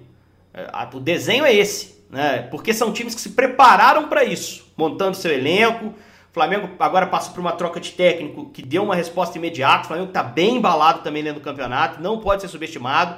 É, 0.53 0.69
o 0.93 0.99
desenho 0.99 1.43
é 1.43 1.53
esse, 1.53 2.05
né? 2.09 2.43
Porque 2.51 2.73
são 2.73 2.93
times 2.93 3.15
que 3.15 3.21
se 3.21 3.31
prepararam 3.31 4.07
para 4.07 4.23
isso, 4.23 4.71
montando 4.77 5.17
seu 5.17 5.31
elenco. 5.31 5.87
O 5.87 6.33
Flamengo 6.33 6.69
agora 6.79 7.07
passou 7.07 7.33
por 7.33 7.39
uma 7.39 7.53
troca 7.53 7.79
de 7.79 7.91
técnico 7.91 8.49
que 8.51 8.61
deu 8.61 8.83
uma 8.83 8.95
resposta 8.95 9.37
imediata. 9.37 9.85
O 9.85 9.87
Flamengo 9.87 10.09
está 10.09 10.21
bem 10.21 10.57
embalado 10.57 11.01
também 11.01 11.23
dentro 11.23 11.39
do 11.39 11.43
campeonato, 11.43 12.01
não 12.01 12.19
pode 12.19 12.41
ser 12.41 12.47
subestimado. 12.49 13.17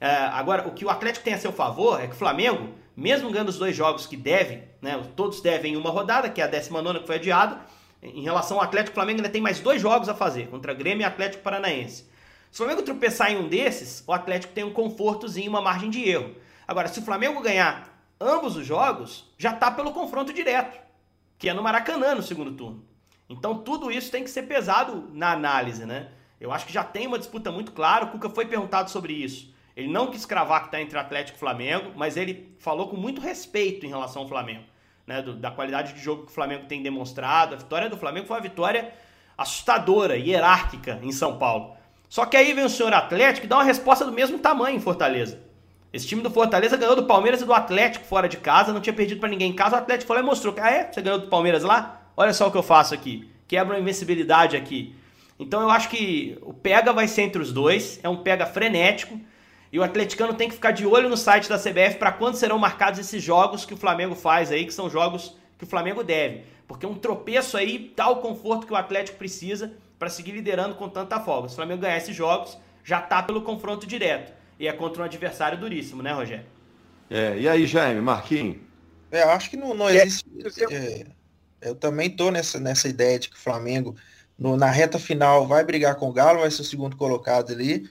É, 0.00 0.10
agora, 0.32 0.66
o 0.66 0.72
que 0.72 0.84
o 0.84 0.90
Atlético 0.90 1.24
tem 1.24 1.34
a 1.34 1.38
seu 1.38 1.52
favor 1.52 2.02
é 2.02 2.06
que 2.06 2.14
o 2.14 2.18
Flamengo 2.18 2.70
mesmo 2.96 3.30
ganhando 3.30 3.48
os 3.48 3.58
dois 3.58 3.74
jogos 3.74 4.06
que 4.06 4.16
deve, 4.16 4.62
né, 4.80 5.02
todos 5.16 5.40
devem 5.40 5.76
uma 5.76 5.90
rodada, 5.90 6.28
que 6.28 6.40
é 6.40 6.44
a 6.44 6.46
19 6.46 7.00
que 7.00 7.06
foi 7.06 7.16
adiada, 7.16 7.60
em 8.02 8.22
relação 8.22 8.58
ao 8.58 8.64
Atlético, 8.64 8.92
o 8.92 8.94
Flamengo 8.94 9.20
ainda 9.20 9.28
tem 9.28 9.40
mais 9.40 9.60
dois 9.60 9.80
jogos 9.80 10.08
a 10.08 10.14
fazer, 10.14 10.48
contra 10.48 10.74
Grêmio 10.74 11.02
e 11.02 11.04
Atlético 11.04 11.42
Paranaense. 11.42 12.04
Se 12.50 12.60
o 12.60 12.64
Flamengo 12.64 12.82
tropeçar 12.82 13.30
em 13.30 13.36
um 13.36 13.48
desses, 13.48 14.02
o 14.06 14.12
Atlético 14.12 14.52
tem 14.52 14.64
um 14.64 14.72
confortozinho, 14.72 15.48
uma 15.48 15.62
margem 15.62 15.88
de 15.88 16.08
erro. 16.08 16.34
Agora, 16.66 16.88
se 16.88 16.98
o 16.98 17.02
Flamengo 17.02 17.40
ganhar 17.40 17.92
ambos 18.20 18.56
os 18.56 18.66
jogos, 18.66 19.32
já 19.38 19.52
está 19.52 19.70
pelo 19.70 19.92
confronto 19.92 20.32
direto, 20.32 20.78
que 21.38 21.48
é 21.48 21.54
no 21.54 21.62
Maracanã 21.62 22.14
no 22.14 22.22
segundo 22.22 22.52
turno. 22.52 22.84
Então 23.28 23.58
tudo 23.58 23.90
isso 23.90 24.10
tem 24.10 24.22
que 24.22 24.30
ser 24.30 24.42
pesado 24.42 25.08
na 25.12 25.32
análise, 25.32 25.86
né? 25.86 26.10
Eu 26.40 26.52
acho 26.52 26.66
que 26.66 26.72
já 26.72 26.84
tem 26.84 27.06
uma 27.06 27.18
disputa 27.18 27.50
muito 27.50 27.72
clara, 27.72 28.04
o 28.04 28.08
Cuca 28.10 28.28
foi 28.28 28.46
perguntado 28.46 28.90
sobre 28.90 29.12
isso. 29.12 29.51
Ele 29.76 29.88
não 29.88 30.08
quis 30.08 30.26
cravar 30.26 30.60
que 30.60 30.66
está 30.66 30.80
entre 30.80 30.98
Atlético 30.98 31.36
e 31.36 31.40
Flamengo, 31.40 31.92
mas 31.96 32.16
ele 32.16 32.54
falou 32.58 32.88
com 32.88 32.96
muito 32.96 33.20
respeito 33.20 33.86
em 33.86 33.88
relação 33.88 34.22
ao 34.22 34.28
Flamengo. 34.28 34.64
Né, 35.04 35.20
do, 35.20 35.34
da 35.34 35.50
qualidade 35.50 35.94
de 35.94 36.00
jogo 36.00 36.26
que 36.26 36.30
o 36.30 36.34
Flamengo 36.34 36.66
tem 36.66 36.80
demonstrado. 36.80 37.54
A 37.54 37.58
vitória 37.58 37.90
do 37.90 37.96
Flamengo 37.96 38.26
foi 38.26 38.36
uma 38.36 38.42
vitória 38.42 38.92
assustadora, 39.36 40.16
hierárquica 40.16 41.00
em 41.02 41.10
São 41.10 41.38
Paulo. 41.38 41.74
Só 42.08 42.24
que 42.24 42.36
aí 42.36 42.52
vem 42.52 42.64
o 42.64 42.68
senhor 42.68 42.92
Atlético 42.92 43.46
e 43.46 43.48
dá 43.48 43.56
uma 43.56 43.64
resposta 43.64 44.04
do 44.04 44.12
mesmo 44.12 44.38
tamanho 44.38 44.76
em 44.76 44.80
Fortaleza. 44.80 45.40
Esse 45.92 46.06
time 46.06 46.22
do 46.22 46.30
Fortaleza 46.30 46.76
ganhou 46.76 46.94
do 46.94 47.04
Palmeiras 47.04 47.42
e 47.42 47.44
do 47.44 47.52
Atlético 47.52 48.04
fora 48.04 48.28
de 48.28 48.36
casa, 48.36 48.72
não 48.72 48.80
tinha 48.80 48.94
perdido 48.94 49.20
para 49.20 49.28
ninguém 49.28 49.50
em 49.50 49.54
casa. 49.54 49.76
O 49.76 49.78
Atlético 49.78 50.08
falou 50.08 50.22
e 50.22 50.26
mostrou 50.26 50.54
ah 50.58 50.70
é? 50.70 50.90
Você 50.90 51.02
ganhou 51.02 51.18
do 51.18 51.26
Palmeiras 51.26 51.62
lá? 51.62 52.02
Olha 52.16 52.32
só 52.32 52.48
o 52.48 52.50
que 52.50 52.56
eu 52.56 52.62
faço 52.62 52.94
aqui. 52.94 53.30
Quebra 53.48 53.76
a 53.76 53.80
invencibilidade 53.80 54.56
aqui. 54.56 54.94
Então 55.38 55.60
eu 55.60 55.70
acho 55.70 55.88
que 55.88 56.38
o 56.42 56.54
pega 56.54 56.92
vai 56.92 57.08
ser 57.08 57.22
entre 57.22 57.42
os 57.42 57.52
dois. 57.52 58.00
É 58.02 58.08
um 58.08 58.18
pega 58.18 58.46
frenético. 58.46 59.20
E 59.72 59.78
o 59.78 59.82
atleticano 59.82 60.34
tem 60.34 60.48
que 60.48 60.54
ficar 60.54 60.70
de 60.70 60.86
olho 60.86 61.08
no 61.08 61.16
site 61.16 61.48
da 61.48 61.58
CBF 61.58 61.96
para 61.98 62.12
quando 62.12 62.34
serão 62.34 62.58
marcados 62.58 63.00
esses 63.00 63.22
jogos 63.22 63.64
que 63.64 63.72
o 63.72 63.76
Flamengo 63.76 64.14
faz 64.14 64.52
aí, 64.52 64.66
que 64.66 64.74
são 64.74 64.90
jogos 64.90 65.34
que 65.56 65.64
o 65.64 65.66
Flamengo 65.66 66.04
deve. 66.04 66.44
Porque 66.68 66.84
um 66.84 66.94
tropeço 66.94 67.56
aí 67.56 67.90
dá 67.96 68.10
o 68.10 68.16
conforto 68.16 68.66
que 68.66 68.72
o 68.72 68.76
Atlético 68.76 69.16
precisa 69.16 69.72
para 69.98 70.10
seguir 70.10 70.32
liderando 70.32 70.74
com 70.74 70.88
tanta 70.90 71.18
folga. 71.20 71.48
Se 71.48 71.54
o 71.54 71.56
Flamengo 71.56 71.80
ganhar 71.80 71.96
esses 71.96 72.14
jogos, 72.14 72.58
já 72.84 73.00
tá 73.00 73.22
pelo 73.22 73.40
confronto 73.40 73.86
direto. 73.86 74.32
E 74.58 74.68
é 74.68 74.72
contra 74.72 75.02
um 75.02 75.04
adversário 75.06 75.58
duríssimo, 75.58 76.02
né, 76.02 76.12
Rogério? 76.12 76.44
É, 77.08 77.38
e 77.38 77.48
aí, 77.48 77.66
Jaime, 77.66 78.00
Marquinhos? 78.00 78.58
É, 79.10 79.22
eu 79.22 79.30
acho 79.30 79.48
que 79.48 79.56
não, 79.56 79.72
não 79.74 79.88
existe. 79.88 80.26
É, 80.70 81.06
eu 81.62 81.74
também 81.74 82.10
tô 82.10 82.30
nessa, 82.30 82.60
nessa 82.60 82.88
ideia 82.88 83.18
de 83.18 83.30
que 83.30 83.36
o 83.36 83.40
Flamengo, 83.40 83.96
no, 84.38 84.56
na 84.56 84.70
reta 84.70 84.98
final, 84.98 85.46
vai 85.46 85.64
brigar 85.64 85.94
com 85.96 86.08
o 86.08 86.12
Galo, 86.12 86.40
vai 86.40 86.50
ser 86.50 86.62
o 86.62 86.64
segundo 86.64 86.96
colocado 86.96 87.52
ali. 87.52 87.88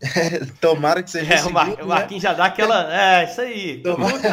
Tomara 0.60 1.02
que 1.02 1.10
seja. 1.10 1.34
É, 1.34 1.44
o, 1.44 1.52
Mar, 1.52 1.82
o 1.82 1.86
Marquinhos 1.86 2.22
né? 2.22 2.30
já 2.30 2.34
dá 2.34 2.46
aquela. 2.46 2.84
É, 2.94 3.24
isso 3.24 3.40
aí. 3.40 3.82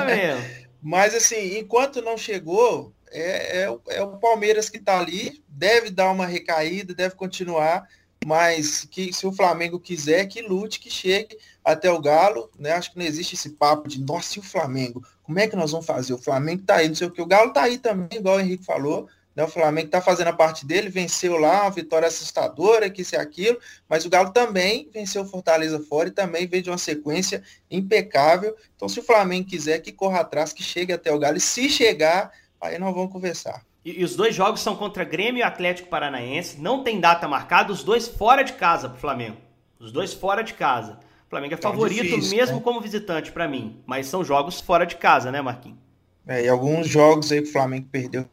mesmo. 0.06 0.62
Mas 0.82 1.14
assim, 1.14 1.60
enquanto 1.60 2.02
não 2.02 2.18
chegou, 2.18 2.94
é, 3.12 3.64
é, 3.64 3.78
é, 3.90 4.02
o 4.02 4.18
Palmeiras 4.18 4.70
que 4.70 4.78
está 4.78 5.00
ali, 5.00 5.44
deve 5.48 5.92
dar 5.92 6.12
uma 6.12 6.26
recaída, 6.26 6.94
deve 6.94 7.16
continuar, 7.16 7.88
mas 8.26 8.86
que 8.90 9.14
se 9.14 9.28
o 9.28 9.32
Flamengo 9.32 9.80
quiser, 9.80 10.26
que 10.26 10.42
lute, 10.42 10.80
que 10.80 10.90
chegue 10.90 11.38
até 11.64 11.92
o 11.92 12.02
Galo, 12.02 12.50
né? 12.58 12.72
Acho 12.72 12.92
que 12.92 12.98
não 12.98 13.06
existe 13.06 13.36
esse 13.36 13.52
papo 13.52 13.88
de, 13.88 14.02
nossa, 14.02 14.38
e 14.38 14.40
o 14.40 14.44
Flamengo? 14.44 15.06
Como 15.24 15.40
é 15.40 15.48
que 15.48 15.56
nós 15.56 15.72
vamos 15.72 15.86
fazer? 15.86 16.14
O 16.14 16.22
Flamengo 16.22 16.64
tá 16.64 16.78
aí, 16.78 16.88
não 16.88 16.96
sei 16.96 17.08
o 17.08 17.12
que, 17.12 17.22
o 17.22 17.28
Galo 17.28 17.54
tá 17.54 17.64
aí 17.64 17.78
também, 17.78 18.20
igual 18.20 18.38
o 18.38 18.40
Henrique 18.40 18.66
falou, 18.66 19.08
né? 19.36 19.44
O 19.44 19.48
Flamengo 19.48 19.88
está 19.88 20.02
fazendo 20.02 20.28
a 20.28 20.34
parte 20.34 20.66
dele, 20.66 20.90
venceu 20.90 21.38
lá, 21.38 21.64
uma 21.64 21.72
vitória 21.72 22.08
assustadora, 22.08 22.90
que 22.90 23.02
isso 23.02 23.16
e 23.16 23.18
aquilo, 23.18 23.58
mas 23.88 24.06
o 24.06 24.10
Galo 24.10 24.32
também 24.32 24.90
venceu 24.94 25.22
o 25.22 25.26
Fortaleza 25.26 25.80
fora 25.80 26.10
e 26.10 26.12
também 26.12 26.48
veio 26.48 26.64
de 26.64 26.70
uma 26.70 26.78
sequência 26.78 27.42
impecável. 27.70 28.56
Então, 28.76 28.90
se 28.90 29.00
o 29.00 29.04
Flamengo 29.04 29.48
quiser 29.48 29.80
que 29.80 29.92
corra 29.92 30.22
atrás, 30.22 30.54
que 30.54 30.64
chegue 30.64 30.94
até 30.94 31.12
o 31.12 31.20
Galo, 31.20 31.38
e 31.38 31.42
se 31.42 31.70
chegar, 31.70 32.32
aí 32.60 32.78
nós 32.78 32.94
vamos 32.94 33.12
conversar. 33.12 33.64
E, 33.84 34.00
e, 34.00 34.04
os 34.04 34.16
dois 34.16 34.36
jogos 34.36 34.62
são 34.62 34.76
contra 34.76 35.04
Grêmio 35.04 35.40
e 35.40 35.44
Atlético 35.44 35.90
Paranaense. 35.90 36.60
Não 36.60 36.84
tem 36.84 37.00
data 37.00 37.28
marcada, 37.28 37.72
os 37.72 37.84
dois 37.84 38.08
fora 38.08 38.44
de 38.44 38.54
casa 38.54 38.90
pro 38.90 39.00
Flamengo. 39.00 39.38
Os 39.80 39.92
dois 39.92 40.14
fora 40.14 40.44
de 40.44 40.54
casa. 40.54 41.00
O 41.26 41.30
Flamengo 41.30 41.56
é 41.56 41.58
tá 41.58 41.70
favorito 41.70 42.04
difícil, 42.04 42.38
mesmo 42.38 42.58
né? 42.58 42.62
como 42.62 42.80
visitante 42.80 43.32
para 43.32 43.48
mim. 43.48 43.82
Mas 43.86 44.06
são 44.06 44.24
jogos 44.24 44.62
fora 44.62 44.86
de 44.86 44.98
casa, 44.98 45.32
né, 45.32 45.42
Marquinhos? 45.42 45.80
É, 46.28 46.44
e 46.44 46.48
alguns 46.50 46.88
jogos 46.88 47.32
aí 47.32 47.42
que 47.42 47.50
o 47.50 47.52
Flamengo 47.52 47.88
perdeu 47.92 48.28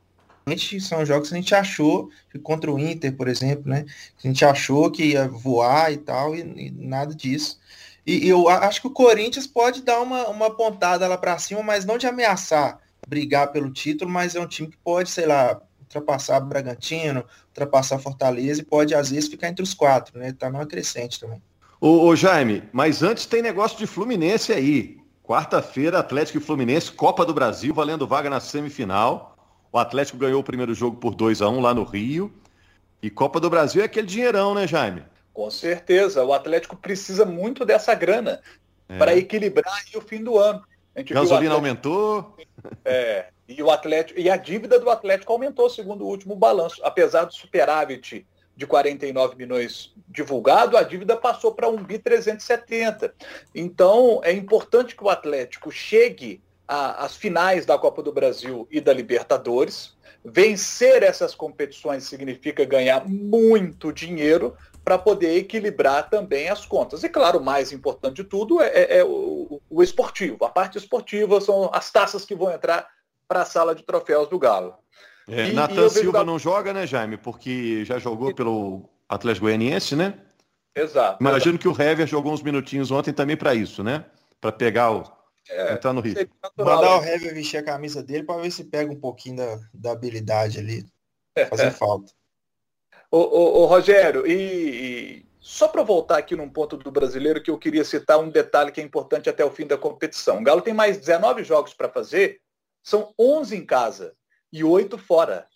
são 0.80 1.04
jogos 1.04 1.28
que 1.28 1.34
a 1.34 1.38
gente 1.38 1.54
achou 1.54 2.10
que 2.30 2.38
contra 2.38 2.72
o 2.72 2.78
Inter, 2.78 3.14
por 3.16 3.28
exemplo, 3.28 3.68
né? 3.68 3.84
A 4.22 4.26
gente 4.26 4.44
achou 4.44 4.90
que 4.90 5.04
ia 5.04 5.28
voar 5.28 5.92
e 5.92 5.96
tal, 5.96 6.34
e, 6.34 6.40
e 6.40 6.70
nada 6.70 7.14
disso. 7.14 7.58
E, 8.06 8.26
e, 8.26 8.28
eu 8.28 8.48
acho 8.48 8.80
que 8.80 8.86
o 8.86 8.92
Corinthians 8.92 9.46
pode 9.46 9.82
dar 9.82 10.00
uma, 10.00 10.28
uma 10.28 10.50
pontada 10.50 11.06
lá 11.06 11.18
para 11.18 11.38
cima, 11.38 11.62
mas 11.62 11.84
não 11.84 11.98
de 11.98 12.06
ameaçar 12.06 12.80
brigar 13.06 13.52
pelo 13.52 13.70
título, 13.70 14.10
mas 14.10 14.34
é 14.34 14.40
um 14.40 14.46
time 14.46 14.68
que 14.68 14.76
pode, 14.78 15.10
sei 15.10 15.26
lá, 15.26 15.60
ultrapassar 15.80 16.40
Bragantino, 16.40 17.24
ultrapassar 17.48 17.98
Fortaleza 17.98 18.60
e 18.60 18.64
pode 18.64 18.94
às 18.94 19.10
vezes 19.10 19.28
ficar 19.28 19.48
entre 19.48 19.62
os 19.62 19.74
quatro, 19.74 20.18
né? 20.18 20.32
Tá 20.32 20.50
numa 20.50 20.66
crescente 20.66 21.18
também. 21.18 21.42
Ô, 21.80 22.06
ô 22.06 22.16
Jaime, 22.16 22.62
mas 22.72 23.02
antes 23.02 23.24
tem 23.24 23.40
negócio 23.40 23.78
de 23.78 23.86
Fluminense 23.86 24.52
aí. 24.52 24.98
Quarta-feira, 25.22 25.98
Atlético 25.98 26.38
e 26.38 26.40
Fluminense, 26.40 26.90
Copa 26.90 27.24
do 27.24 27.34
Brasil, 27.34 27.74
valendo 27.74 28.06
vaga 28.06 28.30
na 28.30 28.40
semifinal. 28.40 29.37
O 29.72 29.78
Atlético 29.78 30.18
ganhou 30.18 30.40
o 30.40 30.44
primeiro 30.44 30.74
jogo 30.74 30.96
por 30.96 31.14
2 31.14 31.42
a 31.42 31.48
1 31.48 31.60
lá 31.60 31.74
no 31.74 31.84
Rio. 31.84 32.32
E 33.02 33.10
Copa 33.10 33.38
do 33.38 33.50
Brasil 33.50 33.82
é 33.82 33.84
aquele 33.84 34.06
dinheirão, 34.06 34.54
né, 34.54 34.66
Jaime? 34.66 35.04
Com 35.32 35.50
certeza. 35.50 36.24
O 36.24 36.32
Atlético 36.32 36.76
precisa 36.76 37.24
muito 37.24 37.64
dessa 37.64 37.94
grana 37.94 38.40
é. 38.88 38.98
para 38.98 39.16
equilibrar 39.16 39.82
o 39.94 40.00
fim 40.00 40.22
do 40.22 40.38
ano. 40.38 40.62
A 40.96 41.02
Gasolina 41.02 41.54
Atlético... 41.54 41.54
aumentou. 41.54 42.36
É. 42.84 43.26
E 43.48 43.62
o 43.62 43.70
Atlético 43.70 44.18
e 44.18 44.28
a 44.28 44.36
dívida 44.36 44.78
do 44.78 44.90
Atlético 44.90 45.32
aumentou 45.32 45.70
segundo 45.70 46.04
o 46.04 46.08
último 46.08 46.34
balanço, 46.34 46.80
apesar 46.84 47.24
do 47.24 47.32
superávit 47.32 48.26
de 48.58 48.66
49 48.66 49.36
milhões 49.36 49.94
divulgado, 50.08 50.76
a 50.76 50.82
dívida 50.82 51.16
passou 51.16 51.54
para 51.54 51.68
1 51.68 51.76
bi 51.84 51.98
370. 51.98 53.14
Então, 53.54 54.20
é 54.24 54.32
importante 54.32 54.96
que 54.96 55.04
o 55.04 55.08
Atlético 55.08 55.70
chegue 55.70 56.42
às 56.68 57.16
finais 57.16 57.64
da 57.64 57.78
Copa 57.78 58.02
do 58.02 58.12
Brasil 58.12 58.68
e 58.70 58.80
da 58.80 58.92
Libertadores. 58.92 59.96
Vencer 60.24 61.02
essas 61.02 61.34
competições 61.34 62.04
significa 62.04 62.64
ganhar 62.64 63.08
muito 63.08 63.92
dinheiro 63.92 64.54
para 64.84 64.98
poder 64.98 65.36
equilibrar 65.36 66.08
também 66.10 66.48
as 66.48 66.66
contas. 66.66 67.02
E 67.02 67.08
claro, 67.08 67.38
o 67.38 67.44
mais 67.44 67.72
importante 67.72 68.16
de 68.16 68.24
tudo 68.24 68.60
é, 68.60 68.68
é, 68.68 68.98
é 68.98 69.04
o, 69.04 69.60
o, 69.68 69.82
esportivo. 69.82 70.44
A 70.44 70.48
parte 70.48 70.78
esportiva 70.78 71.40
são 71.40 71.70
as 71.72 71.90
taças 71.90 72.24
que 72.24 72.34
vão 72.34 72.50
entrar 72.50 72.88
para 73.26 73.42
a 73.42 73.44
sala 73.44 73.74
de 73.74 73.82
troféus 73.82 74.28
do 74.28 74.38
Galo. 74.38 74.74
É, 75.28 75.52
Natan 75.52 75.88
Silva 75.90 76.24
não 76.24 76.38
joga, 76.38 76.72
né, 76.72 76.86
Jaime? 76.86 77.18
Porque 77.18 77.84
já 77.84 77.98
jogou 77.98 78.34
pelo 78.34 78.88
Atlético 79.08 79.44
Goianiense, 79.44 79.94
né? 79.94 80.14
Exato. 80.74 81.18
Imagino 81.20 81.56
exato. 81.56 81.58
que 81.58 81.68
o 81.68 81.82
Hever 81.82 82.06
jogou 82.06 82.32
uns 82.32 82.42
minutinhos 82.42 82.90
ontem 82.90 83.12
também 83.12 83.36
para 83.36 83.54
isso, 83.54 83.82
né? 83.84 84.04
Para 84.40 84.52
pegar 84.52 84.90
o. 84.90 85.17
É, 85.50 85.72
entrar 85.72 85.92
no 85.92 86.00
ritmo. 86.00 86.28
Mandar 86.56 87.00
o 87.00 87.04
Hever 87.04 87.34
vestir 87.34 87.58
a 87.58 87.62
camisa 87.62 88.02
dele 88.02 88.24
para 88.24 88.40
ver 88.40 88.50
se 88.50 88.64
pega 88.64 88.92
um 88.92 89.00
pouquinho 89.00 89.36
da, 89.36 89.58
da 89.72 89.92
habilidade 89.92 90.58
ali. 90.58 90.84
Fazer 91.48 91.70
falta. 91.70 92.12
Ô, 93.10 93.18
ô, 93.18 93.62
ô, 93.62 93.66
Rogério, 93.66 94.26
e, 94.26 94.32
e 94.32 95.26
só 95.40 95.68
para 95.68 95.82
voltar 95.82 96.18
aqui 96.18 96.36
num 96.36 96.50
ponto 96.50 96.76
do 96.76 96.90
brasileiro 96.90 97.42
que 97.42 97.50
eu 97.50 97.58
queria 97.58 97.84
citar 97.84 98.18
um 98.18 98.28
detalhe 98.28 98.70
que 98.70 98.80
é 98.80 98.84
importante 98.84 99.30
até 99.30 99.44
o 99.44 99.50
fim 99.50 99.66
da 99.66 99.78
competição. 99.78 100.38
O 100.38 100.44
Galo 100.44 100.60
tem 100.60 100.74
mais 100.74 100.98
19 100.98 101.42
jogos 101.44 101.72
para 101.72 101.88
fazer, 101.88 102.40
são 102.82 103.14
11 103.18 103.56
em 103.56 103.64
casa 103.64 104.14
e 104.52 104.62
oito 104.62 104.98
fora. 104.98 105.46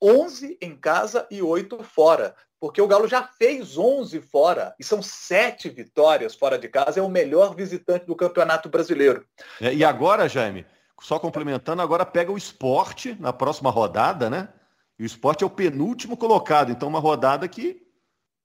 11 0.00 0.58
em 0.60 0.76
casa 0.76 1.26
e 1.30 1.42
oito 1.42 1.82
fora. 1.82 2.34
Porque 2.62 2.80
o 2.80 2.86
Galo 2.86 3.08
já 3.08 3.24
fez 3.24 3.76
11 3.76 4.20
fora 4.20 4.72
e 4.78 4.84
são 4.84 5.02
sete 5.02 5.68
vitórias 5.68 6.32
fora 6.32 6.56
de 6.56 6.68
casa. 6.68 7.00
É 7.00 7.02
o 7.02 7.08
melhor 7.08 7.56
visitante 7.56 8.06
do 8.06 8.14
Campeonato 8.14 8.68
Brasileiro. 8.68 9.26
É, 9.60 9.74
e 9.74 9.82
agora, 9.82 10.28
Jaime, 10.28 10.64
só 11.00 11.18
complementando, 11.18 11.82
agora 11.82 12.06
pega 12.06 12.30
o 12.30 12.38
esporte 12.38 13.16
na 13.18 13.32
próxima 13.32 13.68
rodada, 13.68 14.30
né? 14.30 14.48
E 14.96 15.02
o 15.02 15.04
esporte 15.04 15.42
é 15.42 15.46
o 15.46 15.50
penúltimo 15.50 16.16
colocado. 16.16 16.70
Então, 16.70 16.88
uma 16.88 17.00
rodada 17.00 17.48
que, 17.48 17.82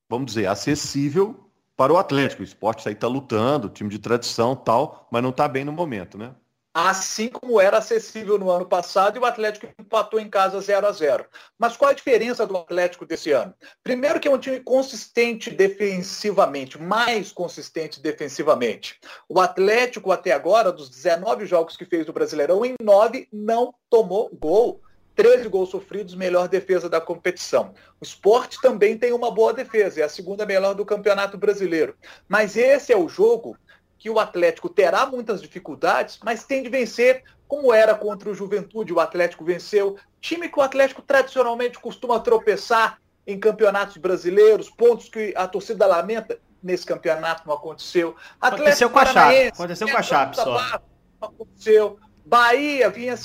vamos 0.10 0.34
dizer, 0.34 0.48
acessível 0.48 1.52
para 1.76 1.94
o 1.94 1.98
Atlético. 1.98 2.42
O 2.42 2.46
esporte 2.46 2.88
aí 2.88 2.96
está 2.96 3.08
lutando, 3.08 3.70
time 3.70 3.88
de 3.88 4.00
tradição 4.00 4.56
tal, 4.56 5.08
mas 5.12 5.22
não 5.22 5.30
está 5.30 5.48
bem 5.48 5.64
no 5.64 5.72
momento, 5.72 6.18
né? 6.18 6.34
Assim 6.86 7.28
como 7.28 7.60
era 7.60 7.80
acessível 7.80 8.38
no 8.38 8.52
ano 8.52 8.66
passado 8.66 9.18
e 9.18 9.20
o 9.20 9.26
Atlético 9.26 9.68
empatou 9.80 10.20
em 10.20 10.30
casa 10.30 10.62
0 10.62 10.86
a 10.86 10.92
0 10.92 11.26
Mas 11.58 11.76
qual 11.76 11.90
a 11.90 11.94
diferença 11.94 12.46
do 12.46 12.56
Atlético 12.56 13.04
desse 13.04 13.32
ano? 13.32 13.52
Primeiro 13.84 14.20
que 14.20 14.28
é 14.28 14.32
um 14.32 14.38
time 14.38 14.60
consistente 14.60 15.50
defensivamente, 15.50 16.80
mais 16.80 17.32
consistente 17.32 18.00
defensivamente. 18.00 19.00
O 19.28 19.40
Atlético 19.40 20.12
até 20.12 20.32
agora, 20.32 20.72
dos 20.72 20.88
19 20.88 21.48
jogos 21.48 21.76
que 21.76 21.84
fez 21.84 22.06
no 22.06 22.14
Brasileirão, 22.14 22.64
em 22.64 22.76
9 22.80 23.28
não 23.34 23.74
tomou 23.90 24.30
gol. 24.40 24.80
13 25.16 25.50
gols 25.50 25.70
sofridos, 25.70 26.14
melhor 26.14 26.48
defesa 26.48 26.88
da 26.88 27.02
competição. 27.02 27.74
O 28.00 28.04
esporte 28.04 28.62
também 28.62 28.96
tem 28.96 29.14
uma 29.14 29.32
boa 29.32 29.52
defesa, 29.52 30.02
é 30.02 30.04
a 30.04 30.10
segunda 30.10 30.46
melhor 30.46 30.76
do 30.76 30.86
Campeonato 30.86 31.40
Brasileiro. 31.40 31.96
Mas 32.30 32.56
esse 32.56 32.94
é 32.94 32.98
o 32.98 33.10
jogo 33.10 33.58
que 33.98 34.10
o 34.10 34.20
Atlético 34.20 34.70
terá 34.70 35.06
muitas 35.06 35.42
dificuldades, 35.42 36.20
mas 36.24 36.44
tem 36.44 36.64
de 36.64 36.70
vencer, 36.70 37.24
como 37.48 37.74
era 37.74 37.96
contra 37.96 38.30
o 38.30 38.34
Juventude, 38.34 38.94
o 38.94 39.00
Atlético 39.00 39.44
venceu. 39.44 39.98
Time 40.20 40.50
que 40.50 40.60
o 40.60 40.62
Atlético 40.62 41.02
tradicionalmente 41.02 41.80
costuma 41.80 42.20
tropeçar 42.20 43.00
em 43.26 43.40
campeonatos 43.40 43.98
brasileiros, 43.98 44.70
pontos 44.70 45.10
que 45.10 45.34
a 45.36 45.48
torcida 45.48 45.86
lamenta, 45.86 46.40
nesse 46.62 46.86
campeonato 46.86 47.44
não 47.46 47.56
aconteceu. 47.56 48.16
Atlético 48.40 48.64
aconteceu 48.64 48.90
com 48.90 49.00
a 49.00 49.06
Chape, 49.06 49.48
aconteceu 49.48 49.88
com 49.90 49.98
a 49.98 50.02
Chape 50.02 50.36
só. 50.36 50.80
Não 51.22 51.30
aconteceu. 51.30 52.00
Bahia 52.26 52.90
vinha 52.90 53.16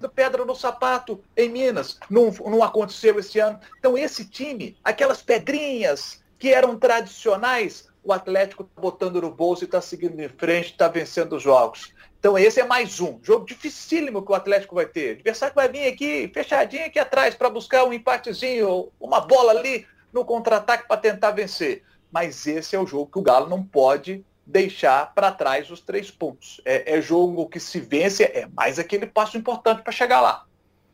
do 0.00 0.08
pedra 0.08 0.44
no 0.44 0.54
sapato 0.54 1.22
em 1.36 1.48
Minas, 1.48 1.98
não, 2.10 2.30
não 2.30 2.62
aconteceu 2.62 3.18
esse 3.18 3.38
ano. 3.38 3.58
Então 3.78 3.96
esse 3.96 4.24
time, 4.24 4.76
aquelas 4.84 5.22
pedrinhas 5.22 6.22
que 6.38 6.52
eram 6.52 6.78
tradicionais, 6.78 7.88
o 8.06 8.12
Atlético 8.12 8.62
está 8.62 8.80
botando 8.80 9.20
no 9.20 9.32
bolso 9.32 9.64
e 9.64 9.66
está 9.66 9.80
seguindo 9.80 10.20
em 10.20 10.28
frente, 10.28 10.70
está 10.70 10.86
vencendo 10.86 11.34
os 11.34 11.42
jogos. 11.42 11.92
Então 12.20 12.38
esse 12.38 12.60
é 12.60 12.64
mais 12.64 13.00
um. 13.00 13.18
Jogo 13.20 13.44
dificílimo 13.44 14.24
que 14.24 14.30
o 14.30 14.34
Atlético 14.34 14.76
vai 14.76 14.86
ter. 14.86 15.08
O 15.08 15.18
adversário 15.18 15.54
vai 15.54 15.68
vir 15.68 15.88
aqui, 15.88 16.30
fechadinho 16.32 16.86
aqui 16.86 17.00
atrás, 17.00 17.34
para 17.34 17.50
buscar 17.50 17.84
um 17.84 17.92
empatezinho, 17.92 18.92
uma 19.00 19.20
bola 19.20 19.50
ali 19.50 19.84
no 20.12 20.24
contra-ataque 20.24 20.86
para 20.86 21.00
tentar 21.00 21.32
vencer. 21.32 21.82
Mas 22.12 22.46
esse 22.46 22.76
é 22.76 22.78
o 22.78 22.86
jogo 22.86 23.10
que 23.10 23.18
o 23.18 23.22
Galo 23.22 23.48
não 23.48 23.62
pode 23.62 24.24
deixar 24.46 25.12
para 25.12 25.32
trás 25.32 25.68
os 25.68 25.80
três 25.80 26.08
pontos. 26.08 26.60
É, 26.64 26.96
é, 26.96 27.02
jogo 27.02 27.48
que 27.48 27.58
se 27.58 27.80
vence, 27.80 28.22
é 28.22 28.48
mais 28.54 28.78
aquele 28.78 29.06
passo 29.06 29.36
importante 29.36 29.82
para 29.82 29.92
chegar 29.92 30.20
lá. 30.20 30.44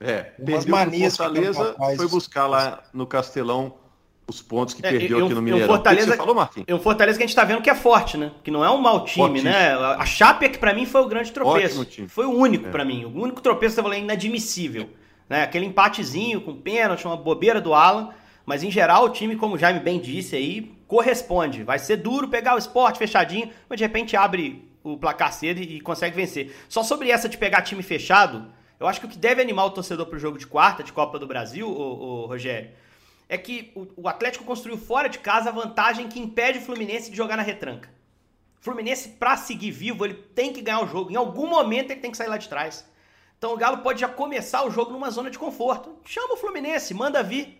É, 0.00 0.32
Umas 0.38 0.64
manias 0.64 1.16
Fortaleza 1.18 1.76
foi 1.94 2.08
buscar 2.08 2.46
lá 2.46 2.82
no 2.92 3.06
Castelão 3.06 3.81
os 4.34 4.42
pontos 4.42 4.74
que 4.74 4.84
é, 4.84 4.90
perdeu 4.90 5.18
eu, 5.18 5.26
aqui 5.26 5.34
no 5.34 5.42
Mineirão. 5.42 5.66
Fortaleza, 5.66 6.06
que 6.06 6.12
você 6.12 6.16
falou, 6.16 6.34
Marquinhos? 6.34 6.66
É 6.68 6.74
um 6.74 6.80
Fortaleza 6.80 7.18
que 7.18 7.24
a 7.24 7.26
gente 7.26 7.36
tá 7.36 7.44
vendo 7.44 7.62
que 7.62 7.70
é 7.70 7.74
forte, 7.74 8.16
né? 8.16 8.32
Que 8.42 8.50
não 8.50 8.64
é 8.64 8.70
um 8.70 8.78
mau 8.78 9.04
time, 9.04 9.42
né? 9.42 9.72
A 9.74 10.04
Chape 10.04 10.46
é 10.46 10.48
que 10.48 10.58
para 10.58 10.74
mim 10.74 10.86
foi 10.86 11.00
o 11.02 11.06
grande 11.06 11.32
tropeço. 11.32 11.86
Foi 12.08 12.26
o 12.26 12.32
único 12.32 12.66
é. 12.66 12.70
para 12.70 12.84
mim. 12.84 13.04
O 13.04 13.22
único 13.22 13.40
tropeço 13.40 13.74
que 13.74 13.80
eu 13.80 13.84
falei 13.84 14.00
inadmissível. 14.00 14.88
Né? 15.28 15.42
Aquele 15.42 15.66
empatezinho 15.66 16.40
com 16.40 16.54
pênalti, 16.54 17.06
uma 17.06 17.16
bobeira 17.16 17.60
do 17.60 17.74
Alan. 17.74 18.10
Mas 18.44 18.62
em 18.62 18.70
geral 18.70 19.04
o 19.04 19.08
time, 19.08 19.36
como 19.36 19.54
o 19.54 19.58
Jaime 19.58 19.80
bem 19.80 20.00
disse 20.00 20.34
aí, 20.34 20.74
corresponde. 20.86 21.62
Vai 21.62 21.78
ser 21.78 21.96
duro 21.96 22.28
pegar 22.28 22.54
o 22.54 22.58
esporte 22.58 22.98
fechadinho, 22.98 23.50
mas 23.68 23.78
de 23.78 23.84
repente 23.84 24.16
abre 24.16 24.68
o 24.82 24.96
placar 24.96 25.32
cedo 25.32 25.58
e, 25.58 25.76
e 25.76 25.80
consegue 25.80 26.16
vencer. 26.16 26.54
Só 26.68 26.82
sobre 26.82 27.10
essa 27.10 27.28
de 27.28 27.38
pegar 27.38 27.62
time 27.62 27.82
fechado, 27.82 28.46
eu 28.82 28.86
acho 28.88 28.98
que 29.00 29.06
o 29.06 29.08
que 29.08 29.16
deve 29.16 29.40
animar 29.40 29.66
o 29.66 29.70
torcedor 29.70 30.06
pro 30.06 30.18
jogo 30.18 30.36
de 30.36 30.46
quarta 30.46 30.82
de 30.82 30.92
Copa 30.92 31.18
do 31.18 31.26
Brasil, 31.26 31.68
o, 31.68 32.26
Rogério, 32.26 32.70
é 33.32 33.38
que 33.38 33.72
o, 33.74 34.02
o 34.02 34.08
Atlético 34.08 34.44
construiu 34.44 34.76
fora 34.76 35.08
de 35.08 35.18
casa 35.18 35.48
a 35.48 35.52
vantagem 35.52 36.06
que 36.06 36.20
impede 36.20 36.58
o 36.58 36.60
Fluminense 36.60 37.10
de 37.10 37.16
jogar 37.16 37.38
na 37.38 37.42
retranca. 37.42 37.88
O 38.60 38.62
Fluminense, 38.62 39.08
para 39.08 39.38
seguir 39.38 39.70
vivo, 39.70 40.04
ele 40.04 40.12
tem 40.12 40.52
que 40.52 40.60
ganhar 40.60 40.82
o 40.82 40.86
jogo. 40.86 41.10
Em 41.10 41.16
algum 41.16 41.46
momento 41.46 41.90
ele 41.90 42.00
tem 42.00 42.10
que 42.10 42.16
sair 42.18 42.28
lá 42.28 42.36
de 42.36 42.46
trás. 42.46 42.86
Então 43.38 43.54
o 43.54 43.56
Galo 43.56 43.78
pode 43.78 44.02
já 44.02 44.08
começar 44.08 44.66
o 44.66 44.70
jogo 44.70 44.92
numa 44.92 45.10
zona 45.10 45.30
de 45.30 45.38
conforto. 45.38 45.96
Chama 46.04 46.34
o 46.34 46.36
Fluminense, 46.36 46.92
manda 46.92 47.22
vir. 47.22 47.58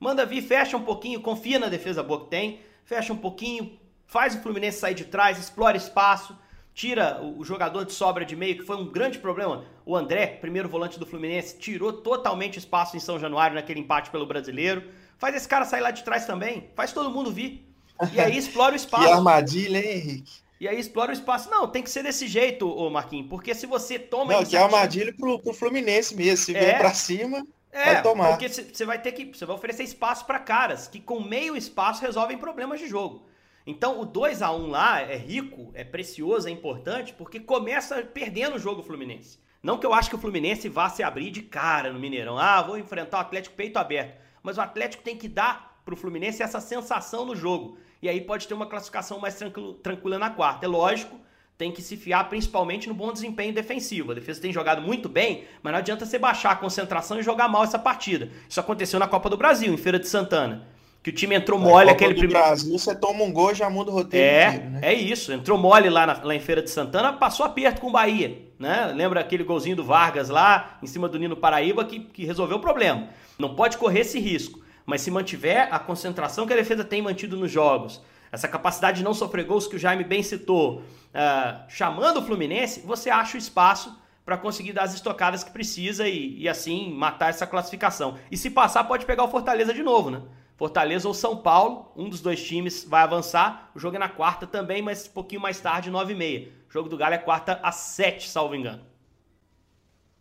Manda 0.00 0.26
vir, 0.26 0.42
fecha 0.42 0.76
um 0.76 0.82
pouquinho, 0.82 1.20
confia 1.20 1.60
na 1.60 1.68
defesa 1.68 2.02
boa 2.02 2.24
que 2.24 2.26
tem, 2.26 2.58
fecha 2.84 3.12
um 3.12 3.16
pouquinho, 3.16 3.78
faz 4.04 4.34
o 4.34 4.40
Fluminense 4.40 4.80
sair 4.80 4.94
de 4.94 5.04
trás, 5.04 5.38
explora 5.38 5.76
espaço, 5.76 6.36
tira 6.74 7.22
o 7.22 7.44
jogador 7.44 7.84
de 7.84 7.92
sobra 7.92 8.24
de 8.24 8.34
meio, 8.34 8.56
que 8.56 8.64
foi 8.64 8.76
um 8.76 8.90
grande 8.90 9.20
problema. 9.20 9.64
O 9.86 9.94
André, 9.94 10.26
primeiro 10.26 10.68
volante 10.68 10.98
do 10.98 11.06
Fluminense, 11.06 11.56
tirou 11.56 11.92
totalmente 11.92 12.58
espaço 12.58 12.96
em 12.96 13.00
São 13.00 13.20
Januário 13.20 13.54
naquele 13.54 13.78
empate 13.78 14.10
pelo 14.10 14.26
brasileiro. 14.26 14.82
Faz 15.22 15.36
esse 15.36 15.46
cara 15.46 15.64
sair 15.64 15.80
lá 15.80 15.92
de 15.92 16.02
trás 16.02 16.26
também. 16.26 16.68
Faz 16.74 16.92
todo 16.92 17.08
mundo 17.08 17.30
vir. 17.30 17.64
E 18.12 18.18
aí 18.18 18.34
explora 18.36 18.72
o 18.72 18.76
espaço. 18.76 19.06
que 19.06 19.12
armadilha, 19.12 19.78
hein, 19.78 19.98
Henrique? 19.98 20.32
E 20.60 20.66
aí 20.66 20.80
explora 20.80 21.10
o 21.10 21.14
espaço. 21.14 21.48
Não, 21.48 21.68
tem 21.68 21.80
que 21.80 21.90
ser 21.90 22.02
desse 22.02 22.26
jeito, 22.26 22.68
ô 22.68 22.90
Marquinhos. 22.90 23.28
Porque 23.28 23.54
se 23.54 23.64
você 23.64 24.00
toma. 24.00 24.32
Não, 24.32 24.44
que 24.44 24.56
é 24.56 24.60
armadilha 24.60 25.14
pro, 25.16 25.38
pro 25.38 25.54
Fluminense 25.54 26.16
mesmo. 26.16 26.44
Se 26.44 26.56
é. 26.56 26.58
vier 26.58 26.78
pra 26.78 26.92
cima. 26.92 27.46
É, 27.70 28.00
tomar. 28.02 28.30
porque 28.30 28.48
você 28.48 28.84
vai 28.84 29.00
ter 29.00 29.12
que. 29.12 29.26
Você 29.26 29.46
vai 29.46 29.54
oferecer 29.54 29.84
espaço 29.84 30.24
para 30.24 30.40
caras 30.40 30.88
que 30.88 30.98
com 30.98 31.20
meio 31.20 31.56
espaço 31.56 32.02
resolvem 32.02 32.36
problemas 32.36 32.80
de 32.80 32.88
jogo. 32.88 33.24
Então 33.64 34.00
o 34.00 34.04
2 34.04 34.42
a 34.42 34.50
1 34.50 34.66
lá 34.66 35.02
é 35.02 35.16
rico, 35.16 35.70
é 35.72 35.84
precioso, 35.84 36.48
é 36.48 36.50
importante, 36.50 37.12
porque 37.12 37.38
começa 37.38 38.02
perdendo 38.02 38.56
o 38.56 38.58
jogo 38.58 38.82
Fluminense. 38.82 39.38
Não 39.62 39.78
que 39.78 39.86
eu 39.86 39.94
acho 39.94 40.10
que 40.10 40.16
o 40.16 40.18
Fluminense 40.18 40.68
vá 40.68 40.90
se 40.90 41.04
abrir 41.04 41.30
de 41.30 41.42
cara 41.42 41.92
no 41.92 42.00
Mineirão. 42.00 42.36
Ah, 42.36 42.60
vou 42.60 42.76
enfrentar 42.76 43.18
o 43.18 43.20
Atlético 43.20 43.54
peito 43.54 43.76
aberto. 43.76 44.20
Mas 44.42 44.58
o 44.58 44.60
Atlético 44.60 45.02
tem 45.02 45.16
que 45.16 45.28
dar 45.28 45.80
pro 45.84 45.96
Fluminense 45.96 46.42
essa 46.42 46.60
sensação 46.60 47.24
no 47.24 47.34
jogo. 47.36 47.76
E 48.00 48.08
aí 48.08 48.20
pode 48.20 48.48
ter 48.48 48.54
uma 48.54 48.66
classificação 48.66 49.18
mais 49.20 49.38
tranquila 49.82 50.18
na 50.18 50.30
quarta. 50.30 50.66
É 50.66 50.68
lógico, 50.68 51.20
tem 51.56 51.70
que 51.70 51.80
se 51.80 51.96
fiar 51.96 52.28
principalmente 52.28 52.88
no 52.88 52.94
bom 52.94 53.12
desempenho 53.12 53.54
defensivo. 53.54 54.10
A 54.10 54.14
defesa 54.14 54.40
tem 54.40 54.52
jogado 54.52 54.82
muito 54.82 55.08
bem, 55.08 55.44
mas 55.62 55.72
não 55.72 55.78
adianta 55.78 56.04
você 56.04 56.18
baixar 56.18 56.50
a 56.50 56.56
concentração 56.56 57.20
e 57.20 57.22
jogar 57.22 57.48
mal 57.48 57.62
essa 57.62 57.78
partida. 57.78 58.30
Isso 58.48 58.58
aconteceu 58.58 58.98
na 58.98 59.06
Copa 59.06 59.30
do 59.30 59.36
Brasil, 59.36 59.72
em 59.72 59.76
Feira 59.76 59.98
de 59.98 60.08
Santana. 60.08 60.66
Que 61.02 61.10
o 61.10 61.12
time 61.12 61.34
entrou 61.34 61.58
mole 61.58 61.86
na 61.86 61.92
aquele 61.92 62.14
primeiro. 62.14 62.40
Brasil, 62.40 62.78
você 62.78 62.94
toma 62.94 63.24
um 63.24 63.32
gol 63.32 63.52
já 63.54 63.68
muda 63.68 63.90
o 63.90 63.94
roteiro. 63.94 64.24
É, 64.24 64.48
inteiro, 64.48 64.70
né? 64.70 64.80
é 64.82 64.94
isso. 64.94 65.32
Entrou 65.32 65.58
mole 65.58 65.90
lá, 65.90 66.06
na, 66.06 66.20
lá 66.22 66.34
em 66.34 66.40
Feira 66.40 66.62
de 66.62 66.70
Santana, 66.70 67.12
passou 67.12 67.44
aperto 67.44 67.80
com 67.80 67.88
o 67.88 67.92
Bahia. 67.92 68.40
Né? 68.62 68.92
Lembra 68.94 69.18
aquele 69.18 69.42
golzinho 69.42 69.74
do 69.74 69.82
Vargas 69.82 70.28
lá, 70.28 70.78
em 70.80 70.86
cima 70.86 71.08
do 71.08 71.18
Nino 71.18 71.36
Paraíba, 71.36 71.84
que, 71.84 71.98
que 71.98 72.24
resolveu 72.24 72.58
o 72.58 72.60
problema. 72.60 73.08
Não 73.36 73.56
pode 73.56 73.76
correr 73.76 74.02
esse 74.02 74.20
risco. 74.20 74.62
Mas 74.86 75.00
se 75.00 75.10
mantiver 75.10 75.66
a 75.74 75.80
concentração 75.80 76.46
que 76.46 76.52
a 76.52 76.56
defesa 76.56 76.84
tem 76.84 77.02
mantido 77.02 77.36
nos 77.36 77.50
jogos, 77.50 78.00
essa 78.30 78.46
capacidade 78.46 78.98
de 78.98 79.04
não 79.04 79.14
sofrer 79.14 79.44
gols 79.44 79.66
que 79.66 79.74
o 79.74 79.78
Jaime 79.80 80.04
bem 80.04 80.22
citou, 80.22 80.78
uh, 80.78 81.64
chamando 81.68 82.18
o 82.18 82.22
Fluminense, 82.22 82.82
você 82.86 83.10
acha 83.10 83.34
o 83.34 83.38
espaço 83.38 83.98
para 84.24 84.36
conseguir 84.36 84.72
dar 84.72 84.84
as 84.84 84.94
estocadas 84.94 85.42
que 85.42 85.50
precisa 85.50 86.08
e, 86.08 86.42
e, 86.42 86.48
assim 86.48 86.94
matar 86.94 87.30
essa 87.30 87.48
classificação. 87.48 88.16
E 88.30 88.36
se 88.36 88.48
passar, 88.48 88.84
pode 88.84 89.04
pegar 89.04 89.24
o 89.24 89.28
Fortaleza 89.28 89.74
de 89.74 89.82
novo, 89.82 90.08
né? 90.08 90.22
Fortaleza 90.62 91.08
ou 91.08 91.12
São 91.12 91.36
Paulo, 91.36 91.90
um 91.96 92.08
dos 92.08 92.20
dois 92.20 92.40
times 92.40 92.86
vai 92.88 93.02
avançar. 93.02 93.72
O 93.74 93.80
jogo 93.80 93.96
é 93.96 93.98
na 93.98 94.08
quarta 94.08 94.46
também, 94.46 94.80
mas 94.80 95.08
um 95.08 95.10
pouquinho 95.10 95.40
mais 95.40 95.58
tarde, 95.58 95.90
9h30. 95.90 96.50
O 96.70 96.72
jogo 96.72 96.88
do 96.88 96.96
Galo 96.96 97.14
é 97.14 97.18
quarta 97.18 97.58
às 97.64 97.74
7, 97.74 98.28
salvo 98.28 98.54
engano. 98.54 98.80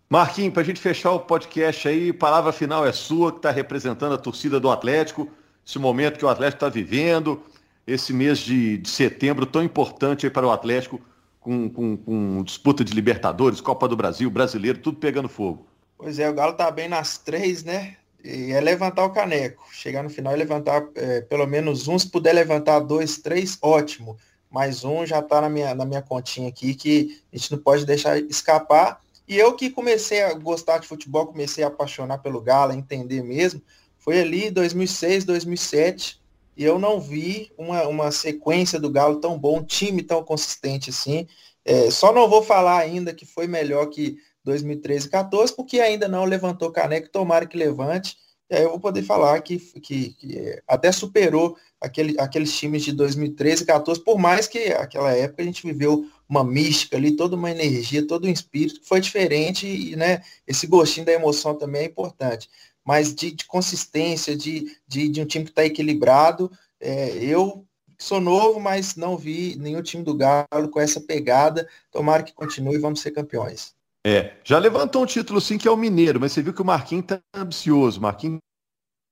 Marquinhos, 0.09 0.51
para 0.51 0.63
a 0.63 0.65
gente 0.65 0.79
fechar 0.79 1.11
o 1.11 1.19
podcast 1.19 1.87
aí, 1.87 2.11
palavra 2.11 2.51
final 2.51 2.83
é 2.83 2.91
sua, 2.91 3.31
que 3.31 3.37
está 3.37 3.51
representando 3.51 4.15
a 4.15 4.17
torcida 4.17 4.59
do 4.59 4.71
Atlético, 4.71 5.29
esse 5.63 5.77
momento 5.77 6.17
que 6.17 6.25
o 6.25 6.29
Atlético 6.29 6.65
está 6.65 6.69
vivendo, 6.69 7.43
esse 7.85 8.11
mês 8.11 8.39
de, 8.39 8.79
de, 8.79 8.89
setembro 8.89 9.45
tão 9.45 9.61
importante 9.61 10.27
para 10.27 10.47
o 10.47 10.51
Atlético, 10.51 10.99
com, 11.39 11.69
com, 11.69 11.95
com, 11.95 12.43
disputa 12.43 12.83
de 12.83 12.95
Libertadores, 12.95 13.61
Copa 13.61 13.87
do 13.87 13.95
Brasil, 13.95 14.27
Brasileiro, 14.27 14.79
tudo 14.79 14.97
pegando 14.97 15.29
fogo. 15.29 15.67
Pois 15.99 16.17
é, 16.17 16.27
o 16.27 16.33
Galo 16.33 16.53
tá 16.53 16.71
bem 16.71 16.89
nas 16.89 17.19
três, 17.19 17.63
né? 17.63 17.97
É 18.23 18.59
levantar 18.61 19.05
o 19.05 19.11
caneco. 19.11 19.65
Chegar 19.71 20.03
no 20.03 20.09
final 20.09 20.33
e 20.33 20.37
levantar 20.37 20.87
é, 20.95 21.21
pelo 21.21 21.47
menos 21.47 21.87
um, 21.87 21.97
se 21.97 22.09
puder 22.09 22.33
levantar 22.33 22.79
dois, 22.79 23.17
três, 23.17 23.57
ótimo. 23.61 24.17
Mais 24.49 24.83
um 24.83 25.05
já 25.05 25.21
tá 25.21 25.39
na 25.41 25.49
minha, 25.49 25.73
na 25.73 25.85
minha 25.85 26.01
continha 26.01 26.49
aqui, 26.49 26.75
que 26.75 27.21
a 27.31 27.37
gente 27.37 27.51
não 27.53 27.59
pode 27.59 27.85
deixar 27.85 28.19
escapar. 28.19 29.01
E 29.27 29.37
eu 29.37 29.55
que 29.55 29.69
comecei 29.69 30.21
a 30.21 30.33
gostar 30.33 30.79
de 30.79 30.87
futebol, 30.87 31.27
comecei 31.27 31.63
a 31.63 31.67
apaixonar 31.67 32.17
pelo 32.17 32.41
Galo, 32.41 32.73
entender 32.73 33.23
mesmo, 33.23 33.61
foi 33.97 34.19
ali 34.19 34.51
2006, 34.51 35.23
2007, 35.23 36.19
e 36.57 36.65
eu 36.65 36.77
não 36.77 36.99
vi 36.99 37.51
uma, 37.57 37.87
uma 37.87 38.11
sequência 38.11 38.79
do 38.79 38.89
Galo 38.89 39.21
tão 39.21 39.39
bom, 39.39 39.59
um 39.59 39.63
time 39.63 40.03
tão 40.03 40.23
consistente 40.23 40.89
assim. 40.89 41.27
É, 41.63 41.89
só 41.89 42.11
não 42.11 42.27
vou 42.27 42.43
falar 42.43 42.79
ainda 42.79 43.13
que 43.13 43.25
foi 43.25 43.47
melhor 43.47 43.85
que 43.85 44.17
2013 44.43 45.07
e 45.07 45.09
14, 45.09 45.55
porque 45.55 45.79
ainda 45.79 46.07
não 46.07 46.25
levantou 46.25 46.71
caneco, 46.71 47.09
tomara 47.09 47.45
que 47.45 47.57
levante. 47.57 48.17
E 48.49 48.55
aí 48.55 48.63
eu 48.63 48.69
vou 48.69 48.79
poder 48.79 49.03
falar 49.03 49.39
que, 49.41 49.57
que, 49.57 50.09
que 50.13 50.61
até 50.67 50.91
superou 50.91 51.55
aquele, 51.79 52.19
aqueles 52.19 52.57
times 52.57 52.83
de 52.83 52.91
2013 52.91 53.63
e 53.63 53.65
14, 53.65 54.03
por 54.03 54.19
mais 54.19 54.45
que 54.45 54.73
aquela 54.73 55.11
época 55.13 55.41
a 55.41 55.45
gente 55.45 55.65
viveu 55.65 56.05
uma 56.27 56.43
mística 56.43 56.97
ali, 56.97 57.15
toda 57.15 57.35
uma 57.35 57.49
energia, 57.49 58.05
todo 58.05 58.27
um 58.27 58.31
espírito 58.31 58.81
que 58.81 58.87
foi 58.87 58.99
diferente 58.99 59.65
e 59.65 59.95
né, 59.95 60.21
esse 60.45 60.67
gostinho 60.67 61.05
da 61.05 61.13
emoção 61.13 61.55
também 61.55 61.83
é 61.83 61.85
importante 61.85 62.49
mas 62.83 63.13
de, 63.13 63.31
de 63.31 63.45
consistência, 63.45 64.35
de, 64.35 64.77
de, 64.87 65.07
de, 65.07 65.21
um 65.21 65.25
time 65.25 65.45
que 65.45 65.51
está 65.51 65.65
equilibrado. 65.65 66.51
É, 66.79 67.09
eu 67.23 67.65
sou 67.97 68.19
novo, 68.19 68.59
mas 68.59 68.95
não 68.95 69.17
vi 69.17 69.55
nenhum 69.57 69.81
time 69.81 70.03
do 70.03 70.15
Galo 70.15 70.69
com 70.71 70.79
essa 70.79 70.99
pegada. 70.99 71.67
Tomara 71.91 72.23
que 72.23 72.33
continue 72.33 72.75
e 72.75 72.79
vamos 72.79 73.01
ser 73.01 73.11
campeões. 73.11 73.75
É, 74.05 74.33
já 74.43 74.57
levantou 74.57 75.03
um 75.03 75.05
título 75.05 75.39
sim 75.39 75.57
que 75.57 75.67
é 75.67 75.71
o 75.71 75.77
Mineiro, 75.77 76.19
mas 76.19 76.31
você 76.31 76.41
viu 76.41 76.53
que 76.53 76.61
o 76.61 76.65
Marquinhos 76.65 77.05
tá 77.05 77.19
ambicioso. 77.33 78.01
Marquinhos 78.01 78.39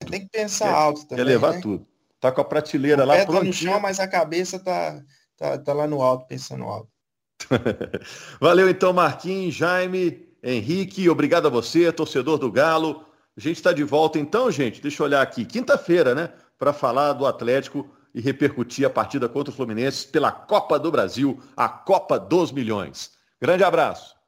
tem 0.10 0.21
que 0.21 0.30
pensar 0.30 0.65
quer, 0.65 0.73
alto 0.73 1.02
também. 1.08 1.25
Quer 1.25 1.32
levar 1.32 1.54
né? 1.54 1.62
tudo. 1.62 1.88
Tá 2.19 2.32
com 2.32 2.41
a 2.41 2.45
prateleira 2.45 3.04
o 3.04 3.08
lá 3.08 3.25
pronto. 3.25 3.39
Tá 3.39 3.43
no 3.43 3.54
chão, 3.54 3.80
mas 3.80 3.99
a 3.99 4.08
cabeça 4.08 4.60
tá, 4.60 5.02
tá, 5.38 5.58
tá 5.58 5.73
lá 5.73 5.88
no 5.88 6.02
alto, 6.02 6.28
pensando 6.28 6.63
alto. 6.63 6.89
Valeu 8.41 8.69
então, 8.69 8.91
Marquinhos, 8.91 9.56
Jaime, 9.56 10.28
Henrique, 10.43 11.10
obrigado 11.10 11.47
a 11.47 11.49
você, 11.49 11.91
torcedor 11.91 12.38
do 12.38 12.52
Galo. 12.52 13.06
A 13.38 13.39
gente 13.39 13.58
está 13.58 13.71
de 13.71 13.84
volta 13.84 14.19
então, 14.19 14.52
gente. 14.52 14.82
Deixa 14.82 15.02
eu 15.02 15.06
olhar 15.06 15.21
aqui. 15.21 15.45
Quinta-feira, 15.45 16.13
né? 16.13 16.34
Para 16.58 16.73
falar 16.73 17.13
do 17.13 17.25
Atlético 17.25 17.89
e 18.13 18.19
repercutir 18.19 18.86
a 18.86 18.89
partida 18.89 19.30
contra 19.30 19.54
o 19.54 19.56
Fluminense 19.56 20.08
pela 20.08 20.32
Copa 20.32 20.78
do 20.78 20.91
Brasil, 20.91 21.39
a 21.56 21.69
Copa 21.69 22.19
dos 22.19 22.52
Milhões. 22.52 23.12
Grande 23.39 23.63
abraço. 23.63 24.18